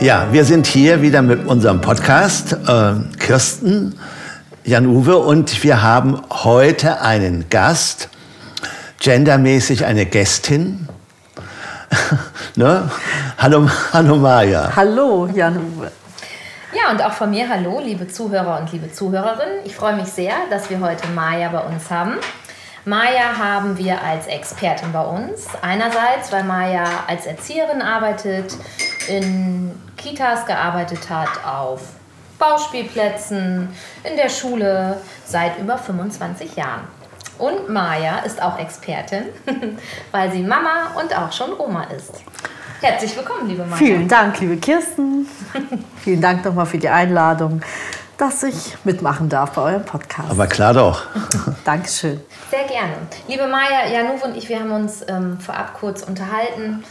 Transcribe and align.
Ja, 0.00 0.28
wir 0.32 0.46
sind 0.46 0.66
hier 0.66 1.02
wieder 1.02 1.20
mit 1.20 1.46
unserem 1.46 1.82
Podcast, 1.82 2.54
äh, 2.54 2.94
Kirsten, 3.18 4.00
Jan-Uwe, 4.64 5.18
und 5.18 5.62
wir 5.62 5.82
haben 5.82 6.22
heute 6.30 7.02
einen 7.02 7.50
Gast, 7.50 8.08
gendermäßig 8.98 9.84
eine 9.84 10.06
Gästin. 10.06 10.88
ne? 12.56 12.90
Hallo, 13.36 13.68
hallo 13.92 14.16
Maja. 14.16 14.72
Hallo 14.74 15.26
Jan-Uwe. 15.26 15.92
Ja, 16.72 16.92
und 16.92 17.04
auch 17.04 17.12
von 17.12 17.28
mir 17.28 17.46
hallo, 17.46 17.78
liebe 17.84 18.08
Zuhörer 18.08 18.58
und 18.58 18.72
liebe 18.72 18.90
Zuhörerinnen. 18.90 19.58
Ich 19.66 19.76
freue 19.76 19.96
mich 19.96 20.06
sehr, 20.06 20.32
dass 20.48 20.70
wir 20.70 20.80
heute 20.80 21.08
Maja 21.08 21.50
bei 21.50 21.60
uns 21.60 21.90
haben. 21.90 22.14
Maja 22.86 23.36
haben 23.38 23.76
wir 23.76 24.02
als 24.02 24.26
Expertin 24.26 24.92
bei 24.92 25.02
uns. 25.02 25.46
Einerseits, 25.60 26.32
weil 26.32 26.44
Maja 26.44 26.84
als 27.06 27.26
Erzieherin 27.26 27.82
arbeitet, 27.82 28.56
in 29.06 29.72
Kitas 30.00 30.46
gearbeitet 30.46 31.10
hat, 31.10 31.28
auf 31.44 31.82
Bauspielplätzen, 32.38 33.68
in 34.02 34.16
der 34.16 34.30
Schule 34.30 34.96
seit 35.26 35.58
über 35.58 35.76
25 35.76 36.56
Jahren. 36.56 36.84
Und 37.38 37.68
Maja 37.68 38.20
ist 38.20 38.40
auch 38.42 38.58
Expertin, 38.58 39.24
weil 40.10 40.32
sie 40.32 40.42
Mama 40.42 40.92
und 40.98 41.16
auch 41.16 41.30
schon 41.32 41.58
Oma 41.58 41.84
ist. 41.84 42.12
Herzlich 42.80 43.14
willkommen, 43.14 43.46
liebe 43.48 43.62
Maja. 43.64 43.76
Vielen 43.76 44.08
Dank, 44.08 44.40
liebe 44.40 44.56
Kirsten. 44.56 45.26
Vielen 46.02 46.22
Dank 46.22 46.44
nochmal 46.46 46.64
für 46.64 46.78
die 46.78 46.88
Einladung, 46.88 47.60
dass 48.16 48.42
ich 48.42 48.76
mitmachen 48.84 49.28
darf 49.28 49.52
bei 49.52 49.62
eurem 49.62 49.84
Podcast. 49.84 50.30
Aber 50.30 50.46
klar 50.46 50.72
doch. 50.72 51.02
Dankeschön. 51.64 52.20
Sehr 52.50 52.64
gerne. 52.64 52.94
Liebe 53.28 53.46
Maja, 53.48 53.86
Januv 53.92 54.24
und 54.24 54.34
ich, 54.34 54.48
wir 54.48 54.60
haben 54.60 54.72
uns 54.72 55.04
ähm, 55.08 55.38
vorab 55.40 55.74
kurz 55.78 56.02
unterhalten. 56.02 56.84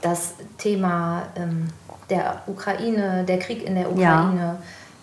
Das 0.00 0.34
Thema 0.56 1.24
ähm, 1.36 1.68
der 2.10 2.42
Ukraine, 2.46 3.24
der 3.24 3.38
Krieg 3.38 3.64
in 3.64 3.74
der 3.74 3.90
Ukraine. 3.90 4.40
Ja. 4.40 4.58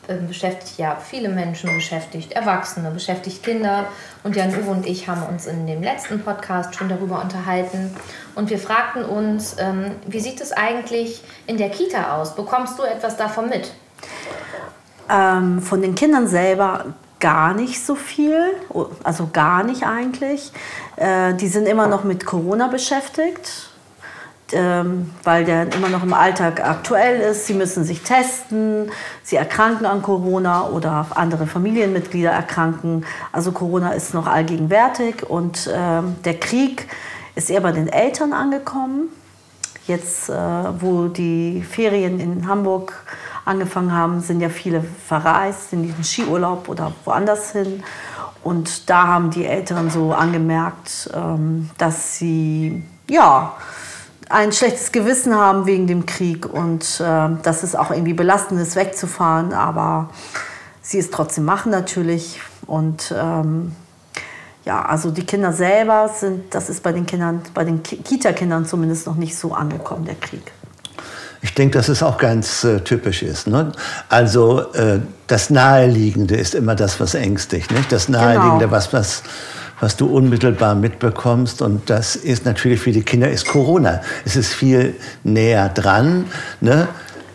Ähm, 0.10 0.28
beschäftigt 0.28 0.78
ja 0.78 0.96
viele 0.96 1.28
Menschen, 1.28 1.74
beschäftigt 1.74 2.32
Erwachsene, 2.32 2.92
beschäftigt 2.92 3.44
Kinder. 3.44 3.86
Und 4.24 4.36
Jan 4.38 4.52
Uwe 4.52 4.72
und 4.72 4.86
ich 4.86 5.10
haben 5.10 5.24
uns 5.24 5.48
in 5.48 5.68
dem 5.68 5.84
letzten 5.84 6.22
Podcast 6.22 6.76
schon 6.76 6.88
darüber 6.88 7.22
unterhalten. 7.22 7.94
Und 8.36 8.50
wir 8.50 8.58
fragten 8.58 9.04
uns, 9.04 9.58
ähm, 9.60 9.92
wie 10.06 10.22
sieht 10.22 10.40
es 10.40 10.54
eigentlich 10.54 11.24
in 11.46 11.58
der 11.58 11.70
Kita 11.70 12.16
aus? 12.16 12.36
Bekommst 12.36 12.80
du 12.80 12.84
etwas 12.84 13.18
davon 13.18 13.50
mit? 13.50 13.74
Ähm, 15.10 15.62
von 15.62 15.82
den 15.82 15.96
Kindern 15.96 16.28
selber 16.28 16.86
gar 17.20 17.54
nicht 17.54 17.86
so 17.86 17.96
viel, 17.96 18.54
also 19.04 19.30
gar 19.34 19.64
nicht 19.64 19.84
eigentlich. 19.84 20.52
Äh, 20.96 21.34
die 21.34 21.48
sind 21.48 21.68
immer 21.68 21.88
noch 21.88 22.04
mit 22.04 22.26
Corona 22.26 22.68
beschäftigt, 22.68 23.70
ähm, 24.54 25.12
weil 25.24 25.46
der 25.46 25.74
immer 25.74 25.90
noch 25.90 26.04
im 26.04 26.14
Alltag 26.14 26.64
aktuell 26.64 27.20
ist. 27.20 27.48
Sie 27.48 27.54
müssen 27.54 27.84
sich 27.84 28.02
testen, 28.02 28.92
sie 29.24 29.36
erkranken 29.36 29.86
an 29.86 30.02
Corona 30.02 30.68
oder 30.68 31.08
andere 31.16 31.48
Familienmitglieder 31.48 32.32
erkranken. 32.32 33.06
Also 33.32 33.52
Corona 33.52 33.92
ist 33.92 34.14
noch 34.14 34.28
allgegenwärtig 34.28 35.30
und 35.30 35.70
ähm, 35.74 36.16
der 36.24 36.40
Krieg 36.40 36.88
ist 37.36 37.50
eher 37.50 37.62
bei 37.62 37.72
den 37.72 37.88
Eltern 37.88 38.34
angekommen. 38.34 39.10
Jetzt, 39.86 40.30
äh, 40.30 40.34
wo 40.34 41.08
die 41.08 41.64
Ferien 41.64 42.20
in 42.20 42.48
Hamburg 42.48 42.94
angefangen 43.46 43.94
haben, 43.94 44.20
sind 44.20 44.42
ja 44.42 44.50
viele 44.50 44.84
verreist 45.08 45.72
in 45.72 45.84
diesen 45.84 46.04
Skiurlaub 46.04 46.68
oder 46.68 46.92
woanders 47.06 47.54
hin. 47.54 47.84
Und 48.44 48.90
da 48.90 49.08
haben 49.08 49.30
die 49.30 49.46
Älteren 49.46 49.90
so 49.90 50.14
angemerkt, 50.14 51.10
ähm, 51.14 51.70
dass 51.78 52.18
sie 52.18 52.84
ja 53.10 53.54
ein 54.30 54.52
schlechtes 54.52 54.92
Gewissen 54.92 55.36
haben 55.36 55.66
wegen 55.66 55.88
dem 55.88 56.06
Krieg 56.06 56.46
und 56.46 57.00
äh, 57.00 57.30
dass 57.44 57.64
es 57.64 57.76
auch 57.76 57.92
irgendwie 57.92 58.14
belastend 58.14 58.60
ist, 58.62 58.76
wegzufahren. 58.76 59.54
Aber 59.54 60.10
sie 60.82 61.00
es 61.00 61.12
trotzdem 61.12 61.46
machen 61.46 61.72
natürlich. 61.72 62.40
Und 62.66 63.14
ähm, 63.18 63.74
ja, 64.66 64.84
also 64.84 65.12
die 65.12 65.26
Kinder 65.26 65.54
selber 65.54 66.10
sind, 66.14 66.54
das 66.54 66.70
ist 66.70 66.84
bei 66.84 66.92
den 66.92 67.06
Kindern, 67.06 67.42
bei 67.54 67.64
den 67.64 67.84
Kita-Kindern 67.84 68.66
zumindest 68.66 69.08
noch 69.08 69.16
nicht 69.16 69.38
so 69.38 69.54
angekommen, 69.54 70.06
der 70.06 70.16
Krieg. 70.16 70.52
Ich 71.42 71.54
denke, 71.54 71.78
dass 71.78 71.88
es 71.88 72.04
auch 72.04 72.18
ganz 72.18 72.64
äh, 72.64 72.82
typisch 72.82 73.24
ist. 73.24 73.48
Ne? 73.48 73.72
Also 74.10 74.74
äh, 74.74 75.00
das 75.28 75.50
Naheliegende 75.50 76.36
ist 76.36 76.56
immer 76.56 76.76
das, 76.76 77.00
was 77.00 77.14
ängstigt. 77.14 77.72
Nicht? 77.72 77.92
Das 77.92 78.10
Naheliegende, 78.10 78.66
genau. 78.66 78.72
was, 78.72 78.92
was, 78.92 79.24
was 79.80 79.98
du 79.98 80.08
unmittelbar 80.08 80.76
mitbekommst. 80.76 81.62
Und 81.62 81.90
das 81.90 82.16
ist 82.16 82.46
natürlich 82.46 82.80
für 82.80 82.92
die 82.92 83.04
Kinder 83.04 83.30
ist 83.30 83.48
Corona. 83.48 84.02
Es 84.26 84.36
ist 84.36 84.54
viel 84.54 84.96
näher 85.24 85.70
dran. 85.70 86.26
Ne? 86.62 86.88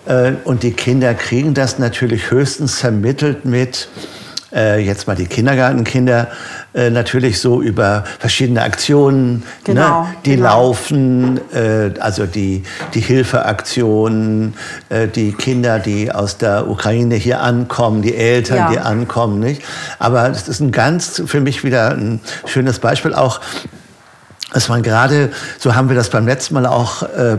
Äh, 0.07 0.33
und 0.45 0.63
die 0.63 0.73
Kinder 0.73 1.15
kriegen 1.15 1.55
das 1.55 1.79
natürlich 1.79 2.31
höchstens 2.31 2.79
vermittelt 2.79 3.45
mit 3.45 3.89
äh, 4.53 4.85
jetzt 4.85 5.07
mal 5.07 5.17
die 5.17 5.27
Kindergartenkinder, 5.27 6.29
äh, 6.75 6.91
natürlich 6.91 7.39
so 7.41 7.61
über 7.61 8.05
verschiedene 8.19 8.63
Aktionen, 8.63 9.35
ne, 9.35 9.43
genau, 9.65 10.03
ne, 10.03 10.15
die 10.25 10.37
genau. 10.37 10.49
laufen, 10.49 11.41
äh, 11.53 11.91
also 12.01 12.25
die, 12.25 12.63
die 12.95 13.01
Hilfeaktionen, 13.01 14.55
äh, 14.89 15.07
die 15.07 15.33
Kinder, 15.33 15.79
die 15.79 16.11
aus 16.11 16.39
der 16.39 16.69
Ukraine 16.69 17.17
hier 17.17 17.43
ankommen, 17.43 18.01
die 18.01 18.15
Eltern, 18.15 18.57
ja. 18.57 18.71
die 18.71 18.79
ankommen. 18.79 19.39
Nicht? 19.39 19.63
Aber 19.99 20.31
es 20.31 20.49
ist 20.49 20.61
ein 20.61 20.73
ganz, 20.73 21.23
für 21.27 21.41
mich 21.41 21.63
wieder 21.63 21.91
ein 21.91 22.21
schönes 22.47 22.79
Beispiel 22.79 23.13
auch, 23.13 23.41
dass 24.53 24.69
man 24.69 24.83
gerade, 24.83 25.31
so 25.59 25.75
haben 25.75 25.89
wir 25.89 25.97
das 25.97 26.11
beim 26.11 26.27
letzten 26.27 26.55
Mal 26.55 26.67
auch 26.67 27.03
äh, 27.03 27.39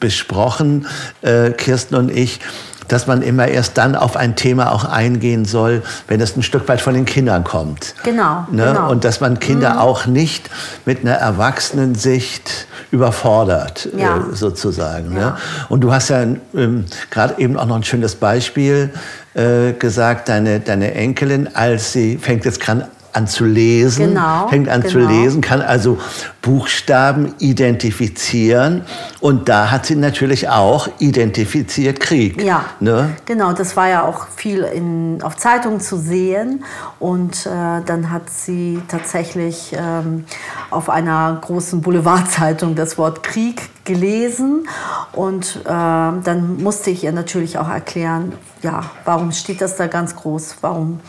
besprochen, 0.00 0.86
äh, 1.22 1.50
Kirsten 1.50 1.94
und 1.94 2.10
ich, 2.10 2.40
dass 2.88 3.06
man 3.06 3.22
immer 3.22 3.46
erst 3.46 3.78
dann 3.78 3.94
auf 3.94 4.16
ein 4.16 4.34
Thema 4.34 4.72
auch 4.72 4.84
eingehen 4.84 5.44
soll, 5.44 5.82
wenn 6.08 6.20
es 6.20 6.36
ein 6.36 6.42
Stück 6.42 6.66
weit 6.68 6.80
von 6.80 6.94
den 6.94 7.04
Kindern 7.04 7.44
kommt. 7.44 7.94
Genau. 8.02 8.46
Ne? 8.50 8.64
genau. 8.64 8.90
Und 8.90 9.04
dass 9.04 9.20
man 9.20 9.38
Kinder 9.38 9.74
mhm. 9.74 9.78
auch 9.78 10.06
nicht 10.06 10.50
mit 10.86 11.00
einer 11.00 11.14
Erwachsenensicht 11.14 12.66
überfordert, 12.90 13.88
ja. 13.96 14.16
äh, 14.16 14.34
sozusagen. 14.34 15.12
Ne? 15.14 15.20
Ja. 15.20 15.30
Ne? 15.30 15.36
Und 15.68 15.82
du 15.82 15.92
hast 15.92 16.08
ja 16.08 16.22
ähm, 16.54 16.86
gerade 17.10 17.34
eben 17.38 17.58
auch 17.58 17.66
noch 17.66 17.76
ein 17.76 17.84
schönes 17.84 18.14
Beispiel 18.14 18.90
äh, 19.34 19.72
gesagt, 19.72 20.28
deine, 20.28 20.60
deine 20.60 20.94
Enkelin, 20.94 21.54
als 21.54 21.92
sie 21.92 22.16
fängt 22.16 22.44
jetzt 22.44 22.60
gerade 22.60 22.88
an 23.18 23.26
zu 23.26 23.44
lesen, 23.44 24.10
genau, 24.10 24.46
fängt 24.46 24.68
an 24.68 24.82
genau. 24.82 24.92
zu 24.92 24.98
lesen, 25.00 25.40
kann 25.40 25.60
also 25.60 25.98
Buchstaben 26.40 27.34
identifizieren. 27.40 28.82
Und 29.20 29.48
da 29.48 29.72
hat 29.72 29.86
sie 29.86 29.96
natürlich 29.96 30.48
auch 30.48 30.88
identifiziert 31.00 31.98
Krieg. 31.98 32.40
Ja, 32.40 32.64
ne? 32.78 33.10
genau. 33.26 33.52
Das 33.52 33.76
war 33.76 33.88
ja 33.88 34.04
auch 34.04 34.28
viel 34.28 34.62
in, 34.62 35.20
auf 35.22 35.36
Zeitungen 35.36 35.80
zu 35.80 35.96
sehen. 35.96 36.64
Und 37.00 37.44
äh, 37.46 37.82
dann 37.84 38.10
hat 38.10 38.30
sie 38.30 38.80
tatsächlich 38.86 39.74
ähm, 39.76 40.24
auf 40.70 40.88
einer 40.88 41.38
großen 41.40 41.80
Boulevardzeitung 41.80 42.76
das 42.76 42.98
Wort 42.98 43.24
Krieg 43.24 43.68
gelesen. 43.88 44.68
Und 45.12 45.56
äh, 45.64 45.68
dann 45.68 46.62
musste 46.62 46.90
ich 46.90 47.02
ihr 47.02 47.12
natürlich 47.12 47.58
auch 47.58 47.68
erklären, 47.68 48.34
ja, 48.62 48.84
warum 49.04 49.32
steht 49.32 49.60
das 49.60 49.76
da 49.76 49.88
ganz 49.88 50.14
groß? 50.14 50.58
Warum 50.60 51.00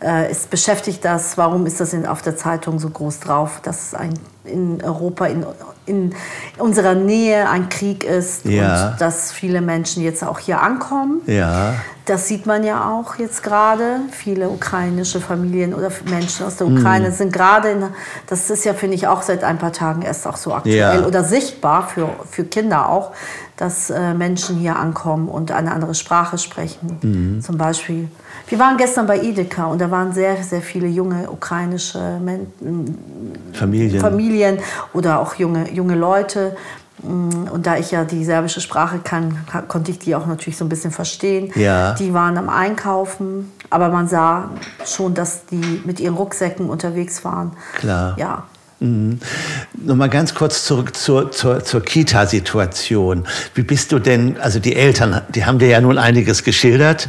äh, 0.00 0.30
es 0.30 0.46
beschäftigt 0.46 1.04
das, 1.04 1.38
warum 1.38 1.66
ist 1.66 1.80
das 1.80 1.92
in, 1.92 2.06
auf 2.06 2.22
der 2.22 2.36
Zeitung 2.36 2.78
so 2.78 2.90
groß 2.90 3.20
drauf, 3.20 3.60
dass 3.62 3.88
es 3.88 3.94
ein, 3.94 4.14
in 4.44 4.82
Europa, 4.82 5.26
in, 5.26 5.46
in 5.86 6.14
unserer 6.58 6.94
Nähe 6.94 7.48
ein 7.48 7.68
Krieg 7.68 8.04
ist 8.04 8.44
ja. 8.44 8.90
und 8.90 9.00
dass 9.00 9.32
viele 9.32 9.60
Menschen 9.60 10.02
jetzt 10.02 10.22
auch 10.22 10.38
hier 10.38 10.60
ankommen. 10.60 11.20
Ja. 11.26 11.74
Das 12.04 12.26
sieht 12.26 12.46
man 12.46 12.64
ja 12.64 12.90
auch 12.90 13.16
jetzt 13.16 13.42
gerade. 13.42 14.00
Viele 14.10 14.48
ukrainische 14.48 15.20
Familien 15.20 15.72
oder 15.72 15.90
Menschen 16.08 16.46
aus 16.46 16.56
der 16.56 16.66
Ukraine 16.66 17.10
mhm. 17.10 17.12
sind 17.12 17.32
gerade 17.32 17.70
in, 17.70 17.84
das 18.26 18.50
ist 18.50 18.64
ja, 18.64 18.74
finde 18.74 18.96
ich, 18.96 19.06
auch 19.06 19.22
seit 19.22 19.44
ein 19.44 19.58
paar 19.58 19.72
Tagen 19.72 20.02
erst 20.02 20.26
auch 20.26 20.36
so 20.36 20.52
aktuell 20.52 20.76
ja. 20.76 21.06
oder 21.06 21.22
sichtbar 21.22 21.88
für, 21.88 22.08
für 22.28 22.44
Kinder 22.44 22.88
auch, 22.88 23.12
dass 23.62 23.90
äh, 23.90 24.12
Menschen 24.14 24.56
hier 24.56 24.76
ankommen 24.76 25.28
und 25.28 25.52
eine 25.52 25.72
andere 25.72 25.94
Sprache 25.94 26.36
sprechen. 26.36 26.98
Mhm. 27.02 27.40
Zum 27.40 27.56
Beispiel 27.56 28.08
wir 28.48 28.58
waren 28.58 28.76
gestern 28.76 29.06
bei 29.06 29.18
Edeka 29.18 29.64
und 29.66 29.80
da 29.80 29.90
waren 29.90 30.12
sehr, 30.12 30.42
sehr 30.42 30.60
viele 30.60 30.86
junge 30.86 31.30
ukrainische 31.30 32.20
Familien. 33.54 34.00
Familien 34.00 34.58
oder 34.92 35.20
auch 35.20 35.36
junge, 35.36 35.70
junge 35.72 35.94
Leute. 35.94 36.54
Mm, 37.02 37.48
und 37.50 37.66
da 37.66 37.78
ich 37.78 37.90
ja 37.92 38.04
die 38.04 38.24
serbische 38.24 38.60
Sprache 38.60 38.98
kann, 39.02 39.38
konnte 39.68 39.90
ich 39.90 40.00
die 40.00 40.14
auch 40.14 40.26
natürlich 40.26 40.58
so 40.58 40.64
ein 40.64 40.68
bisschen 40.68 40.90
verstehen. 40.90 41.50
Ja. 41.54 41.94
Die 41.94 42.12
waren 42.12 42.36
am 42.36 42.48
Einkaufen, 42.48 43.50
aber 43.70 43.88
man 43.88 44.06
sah 44.06 44.50
schon, 44.84 45.14
dass 45.14 45.46
die 45.46 45.80
mit 45.86 45.98
ihren 45.98 46.14
Rucksäcken 46.14 46.68
unterwegs 46.68 47.24
waren. 47.24 47.52
Klar. 47.78 48.16
Ja. 48.18 48.44
Mhm. 48.82 49.20
Nochmal 49.74 50.08
ganz 50.08 50.34
kurz 50.34 50.64
zurück 50.64 50.96
zur, 50.96 51.30
zur, 51.30 51.64
zur 51.64 51.82
Kita-Situation. 51.82 53.24
Wie 53.54 53.62
bist 53.62 53.92
du 53.92 53.98
denn, 53.98 54.38
also 54.40 54.58
die 54.58 54.76
Eltern, 54.76 55.22
die 55.34 55.44
haben 55.44 55.58
dir 55.58 55.68
ja 55.68 55.80
nun 55.80 55.98
einiges 55.98 56.42
geschildert. 56.44 57.08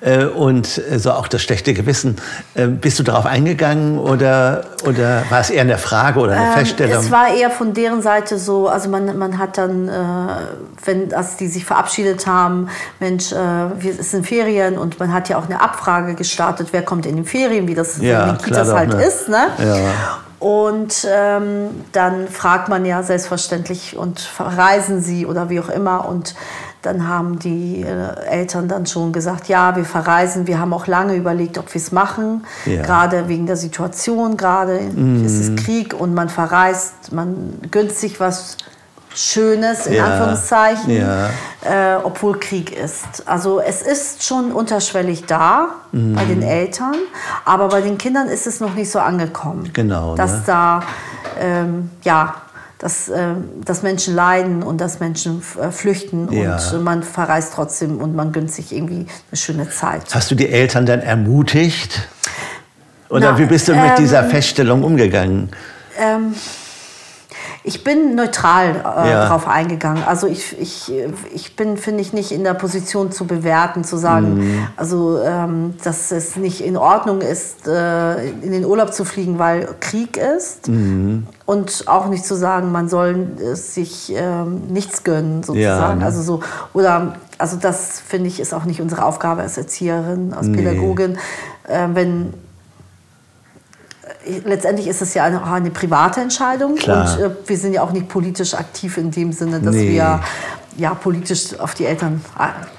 äh, 0.00 0.24
und 0.24 0.66
so 0.66 1.12
auch 1.12 1.28
das 1.28 1.42
schlechte 1.42 1.74
Gewissen. 1.74 2.16
Äh, 2.54 2.66
bist 2.66 2.98
du 2.98 3.02
darauf 3.02 3.26
eingegangen 3.26 3.98
oder, 3.98 4.64
oder 4.86 5.24
war 5.30 5.40
es 5.40 5.50
eher 5.50 5.62
eine 5.62 5.78
Frage 5.78 6.20
oder 6.20 6.32
eine 6.32 6.46
ähm, 6.46 6.52
Feststellung? 6.52 7.02
Es 7.02 7.10
war 7.10 7.34
eher 7.34 7.50
von 7.50 7.74
deren 7.74 8.02
Seite 8.02 8.38
so, 8.38 8.68
also 8.68 8.88
man, 8.88 9.16
man 9.18 9.38
hat 9.38 9.58
dann, 9.58 9.88
äh, 9.88 9.92
wenn 10.84 11.14
als 11.14 11.36
die 11.36 11.48
sich 11.48 11.64
verabschiedet 11.64 12.26
haben, 12.26 12.68
Mensch, 13.00 13.32
äh, 13.32 13.36
wir, 13.36 13.98
es 13.98 14.10
sind 14.10 14.26
Ferien 14.26 14.78
und 14.78 14.98
man 15.00 15.12
hat 15.12 15.28
ja 15.28 15.38
auch 15.38 15.46
eine 15.46 15.60
Abfrage 15.60 16.14
gestartet, 16.14 16.68
wer 16.72 16.82
kommt 16.82 17.06
in 17.06 17.16
die 17.16 17.24
Ferien, 17.24 17.66
wie 17.68 17.74
das 17.74 17.98
ja, 18.00 18.24
in 18.24 18.36
den 18.36 18.44
Kitas 18.44 18.72
halt 18.72 18.90
ne? 18.90 19.04
ist. 19.04 19.28
Ne? 19.28 19.46
Ja. 19.58 19.76
Und 20.42 21.06
ähm, 21.08 21.84
dann 21.92 22.26
fragt 22.26 22.68
man 22.68 22.84
ja 22.84 23.04
selbstverständlich 23.04 23.96
und 23.96 24.18
verreisen 24.18 25.00
sie 25.00 25.24
oder 25.24 25.50
wie 25.50 25.60
auch 25.60 25.68
immer. 25.68 26.08
Und 26.08 26.34
dann 26.82 27.06
haben 27.06 27.38
die 27.38 27.82
äh, 27.82 28.26
Eltern 28.26 28.66
dann 28.66 28.84
schon 28.86 29.12
gesagt, 29.12 29.46
ja, 29.46 29.76
wir 29.76 29.84
verreisen. 29.84 30.48
Wir 30.48 30.58
haben 30.58 30.72
auch 30.72 30.88
lange 30.88 31.14
überlegt, 31.14 31.58
ob 31.58 31.72
wir 31.72 31.80
es 31.80 31.92
machen, 31.92 32.44
ja. 32.66 32.82
gerade 32.82 33.28
wegen 33.28 33.46
der 33.46 33.56
Situation. 33.56 34.36
Gerade 34.36 34.80
mm. 34.80 35.24
ist 35.24 35.38
es 35.38 35.54
Krieg 35.64 35.94
und 35.94 36.12
man 36.12 36.28
verreist, 36.28 37.12
man 37.12 37.60
gönnt 37.70 37.92
sich 37.92 38.18
was 38.18 38.56
Schönes, 39.14 39.86
in 39.86 39.94
ja. 39.94 40.06
Anführungszeichen, 40.06 40.90
ja. 40.90 41.28
Äh, 41.64 41.96
obwohl 42.02 42.38
Krieg 42.40 42.76
ist. 42.76 43.26
Also 43.26 43.60
es 43.60 43.82
ist 43.82 44.24
schon 44.24 44.52
unterschwellig 44.52 45.24
da 45.26 45.68
mhm. 45.92 46.14
bei 46.14 46.24
den 46.24 46.42
Eltern, 46.42 46.94
aber 47.44 47.68
bei 47.68 47.80
den 47.80 47.98
Kindern 47.98 48.28
ist 48.28 48.46
es 48.46 48.60
noch 48.60 48.74
nicht 48.74 48.90
so 48.90 48.98
angekommen. 48.98 49.70
Genau. 49.72 50.14
Dass 50.14 50.32
ne? 50.32 50.42
da, 50.46 50.82
ähm, 51.40 51.90
ja, 52.02 52.34
dass, 52.78 53.08
äh, 53.08 53.34
dass 53.64 53.82
Menschen 53.82 54.14
leiden 54.14 54.62
und 54.62 54.80
dass 54.80 54.98
Menschen 54.98 55.42
äh, 55.60 55.70
flüchten 55.70 56.32
ja. 56.32 56.58
und 56.72 56.82
man 56.82 57.02
verreist 57.02 57.52
trotzdem 57.54 57.98
und 58.00 58.16
man 58.16 58.32
gönnt 58.32 58.50
sich 58.50 58.74
irgendwie 58.74 59.06
eine 59.30 59.36
schöne 59.36 59.70
Zeit. 59.70 60.02
Hast 60.12 60.30
du 60.30 60.34
die 60.34 60.48
Eltern 60.48 60.84
dann 60.84 61.00
ermutigt? 61.00 62.08
Oder 63.08 63.32
Na, 63.32 63.38
wie 63.38 63.46
bist 63.46 63.68
du 63.68 63.74
mit 63.74 63.84
ähm, 63.84 63.96
dieser 63.98 64.24
Feststellung 64.24 64.82
umgegangen? 64.82 65.50
Ähm, 65.96 66.34
ich 67.64 67.84
bin 67.84 68.16
neutral 68.16 68.74
äh, 68.74 69.10
ja. 69.10 69.28
drauf 69.28 69.46
eingegangen. 69.46 70.02
Also 70.04 70.26
ich, 70.26 70.58
ich, 70.60 70.92
ich 71.32 71.54
bin, 71.54 71.76
finde 71.76 72.00
ich, 72.00 72.12
nicht 72.12 72.32
in 72.32 72.42
der 72.42 72.54
Position 72.54 73.12
zu 73.12 73.26
bewerten, 73.26 73.84
zu 73.84 73.96
sagen, 73.96 74.34
mhm. 74.38 74.66
also 74.76 75.20
ähm, 75.22 75.74
dass 75.84 76.10
es 76.10 76.36
nicht 76.36 76.60
in 76.60 76.76
Ordnung 76.76 77.20
ist, 77.20 77.68
äh, 77.68 78.30
in 78.30 78.50
den 78.50 78.64
Urlaub 78.64 78.92
zu 78.92 79.04
fliegen, 79.04 79.38
weil 79.38 79.68
Krieg 79.78 80.16
ist. 80.16 80.68
Mhm. 80.68 81.26
Und 81.46 81.84
auch 81.86 82.08
nicht 82.08 82.24
zu 82.24 82.34
sagen, 82.34 82.72
man 82.72 82.88
soll 82.88 83.26
sich 83.54 84.12
ähm, 84.14 84.62
nichts 84.68 85.04
gönnen, 85.04 85.42
sozusagen. 85.42 85.60
Ja, 85.62 85.94
ne? 85.94 86.04
Also 86.04 86.22
so, 86.22 86.40
oder 86.72 87.14
also 87.38 87.56
das 87.56 88.00
finde 88.00 88.28
ich 88.28 88.40
ist 88.40 88.54
auch 88.54 88.64
nicht 88.64 88.80
unsere 88.80 89.04
Aufgabe 89.04 89.42
als 89.42 89.56
Erzieherin, 89.56 90.32
als 90.32 90.46
nee. 90.48 90.56
Pädagogin. 90.56 91.18
Äh, 91.68 91.88
wenn 91.92 92.34
letztendlich 94.44 94.88
ist 94.88 95.02
es 95.02 95.14
ja 95.14 95.24
eine, 95.24 95.42
eine 95.44 95.70
private 95.70 96.20
Entscheidung 96.20 96.76
Klar. 96.76 97.16
und 97.16 97.22
äh, 97.22 97.30
wir 97.46 97.56
sind 97.56 97.72
ja 97.72 97.82
auch 97.82 97.92
nicht 97.92 98.08
politisch 98.08 98.54
aktiv 98.54 98.96
in 98.98 99.10
dem 99.10 99.32
Sinne, 99.32 99.60
dass 99.60 99.74
nee. 99.74 99.90
wir 99.90 100.20
ja, 100.76 100.94
politisch 100.94 101.58
auf 101.58 101.74
die 101.74 101.84
Eltern 101.84 102.22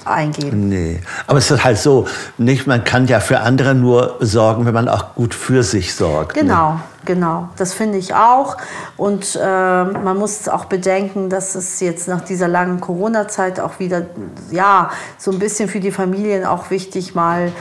eingehen. 0.06 0.70
Nee, 0.70 1.00
aber 1.28 1.38
es 1.38 1.52
ist 1.52 1.64
halt 1.64 1.78
so, 1.78 2.08
nicht, 2.38 2.66
man 2.66 2.84
kann 2.84 3.08
ja 3.08 3.20
für 3.20 3.42
andere 3.42 3.76
nur 3.76 4.18
sorgen, 4.20 4.66
wenn 4.66 4.74
man 4.74 4.90
auch 4.90 5.16
gut 5.16 5.34
für 5.34 5.64
sich 5.64 5.94
sorgt. 5.94 6.36
Ne? 6.36 6.42
Genau, 6.42 6.74
ne? 6.74 6.80
genau, 7.06 7.50
das 7.58 7.74
finde 7.74 7.98
ich 8.00 8.16
auch. 8.16 8.58
Und 8.98 9.38
äh, 9.40 9.84
man 9.84 10.18
muss 10.18 10.48
auch 10.50 10.66
bedenken, 10.66 11.30
dass 11.30 11.56
es 11.56 11.80
jetzt 11.80 12.08
nach 12.08 12.22
dieser 12.22 12.48
langen 12.48 12.82
Corona-Zeit 12.82 13.60
auch 13.60 13.80
wieder, 13.80 14.08
ja, 14.52 14.90
so 15.18 15.32
ein 15.32 15.40
bisschen 15.40 15.70
für 15.70 15.80
die 15.80 15.92
Familien 15.92 16.46
auch 16.46 16.72
wichtig 16.72 17.14
mal 17.14 17.52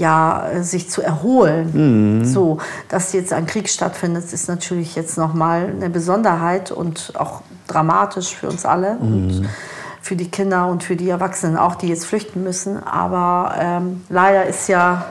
ja, 0.00 0.46
sich 0.62 0.90
zu 0.90 1.02
erholen. 1.02 2.20
Mhm. 2.20 2.24
So, 2.24 2.58
dass 2.88 3.12
jetzt 3.12 3.32
ein 3.32 3.46
Krieg 3.46 3.68
stattfindet, 3.68 4.32
ist 4.32 4.48
natürlich 4.48 4.96
jetzt 4.96 5.18
nochmal 5.18 5.66
eine 5.66 5.90
Besonderheit 5.90 6.72
und 6.72 7.12
auch 7.16 7.42
dramatisch 7.66 8.34
für 8.34 8.48
uns 8.48 8.64
alle 8.64 8.94
mhm. 8.94 9.00
und 9.00 9.48
für 10.00 10.16
die 10.16 10.30
Kinder 10.30 10.66
und 10.68 10.82
für 10.82 10.96
die 10.96 11.10
Erwachsenen 11.10 11.58
auch, 11.58 11.74
die 11.74 11.88
jetzt 11.88 12.06
flüchten 12.06 12.42
müssen. 12.42 12.82
Aber 12.82 13.54
ähm, 13.58 14.02
leider 14.08 14.46
ist 14.46 14.68
ja, 14.68 15.04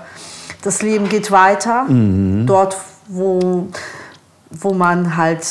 das 0.63 0.81
Leben 0.81 1.07
geht 1.07 1.29
weiter. 1.29 1.83
Mhm. 1.83 2.47
Dort, 2.47 2.75
wo, 3.07 3.67
wo 4.49 4.73
man 4.73 5.15
halt, 5.15 5.45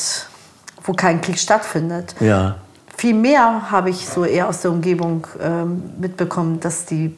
wo 0.82 0.94
kein 0.94 1.20
Krieg 1.20 1.38
stattfindet. 1.38 2.17
Ja. 2.19 2.56
Viel 2.96 3.14
mehr 3.14 3.70
habe 3.70 3.90
ich 3.90 4.08
so 4.08 4.25
eher 4.25 4.49
aus 4.49 4.62
der 4.62 4.73
Umgebung 4.73 5.29
ähm, 5.40 5.93
mitbekommen, 6.00 6.58
dass 6.58 6.85
die 6.85 7.17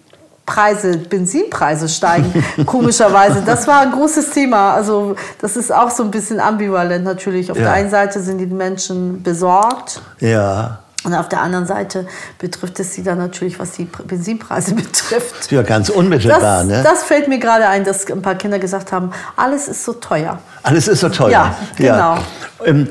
Preise, 0.51 0.99
Benzinpreise 0.99 1.89
steigen, 1.89 2.45
komischerweise. 2.67 3.43
Das 3.47 3.69
war 3.69 3.81
ein 3.83 3.93
großes 3.93 4.31
Thema. 4.31 4.75
Also 4.75 5.15
das 5.41 5.57
ist 5.57 5.73
auch 5.73 5.91
so 5.91 6.03
ein 6.03 6.11
bisschen 6.11 6.41
ambivalent 6.41 7.05
natürlich. 7.05 7.53
Auf 7.53 7.57
ja. 7.57 7.65
der 7.65 7.73
einen 7.75 7.91
Seite 7.91 8.21
sind 8.21 8.39
die 8.39 8.47
Menschen 8.47 9.23
besorgt. 9.23 10.03
Ja. 10.19 10.81
Und 11.05 11.15
auf 11.15 11.29
der 11.29 11.41
anderen 11.41 11.67
Seite 11.67 12.07
betrifft 12.39 12.79
es 12.81 12.93
sie 12.93 13.03
dann 13.03 13.19
natürlich, 13.19 13.59
was 13.61 13.73
die 13.73 13.85
Benzinpreise 13.85 14.75
betrifft. 14.75 15.53
Ja, 15.53 15.63
ganz 15.63 15.89
unmittelbar. 15.89 16.41
Das, 16.41 16.67
ne? 16.67 16.83
das 16.83 17.05
fällt 17.05 17.29
mir 17.29 17.39
gerade 17.39 17.69
ein, 17.69 17.85
dass 17.85 18.11
ein 18.11 18.21
paar 18.21 18.35
Kinder 18.35 18.59
gesagt 18.59 18.91
haben, 18.91 19.13
alles 19.37 19.69
ist 19.69 19.85
so 19.85 19.93
teuer. 19.93 20.41
Alles 20.65 20.89
ist 20.89 21.01
so 21.01 21.09
teuer. 21.09 21.31
Ja, 21.31 21.55
genau. 21.77 22.17
Ja. 22.17 22.25
Ähm, 22.65 22.89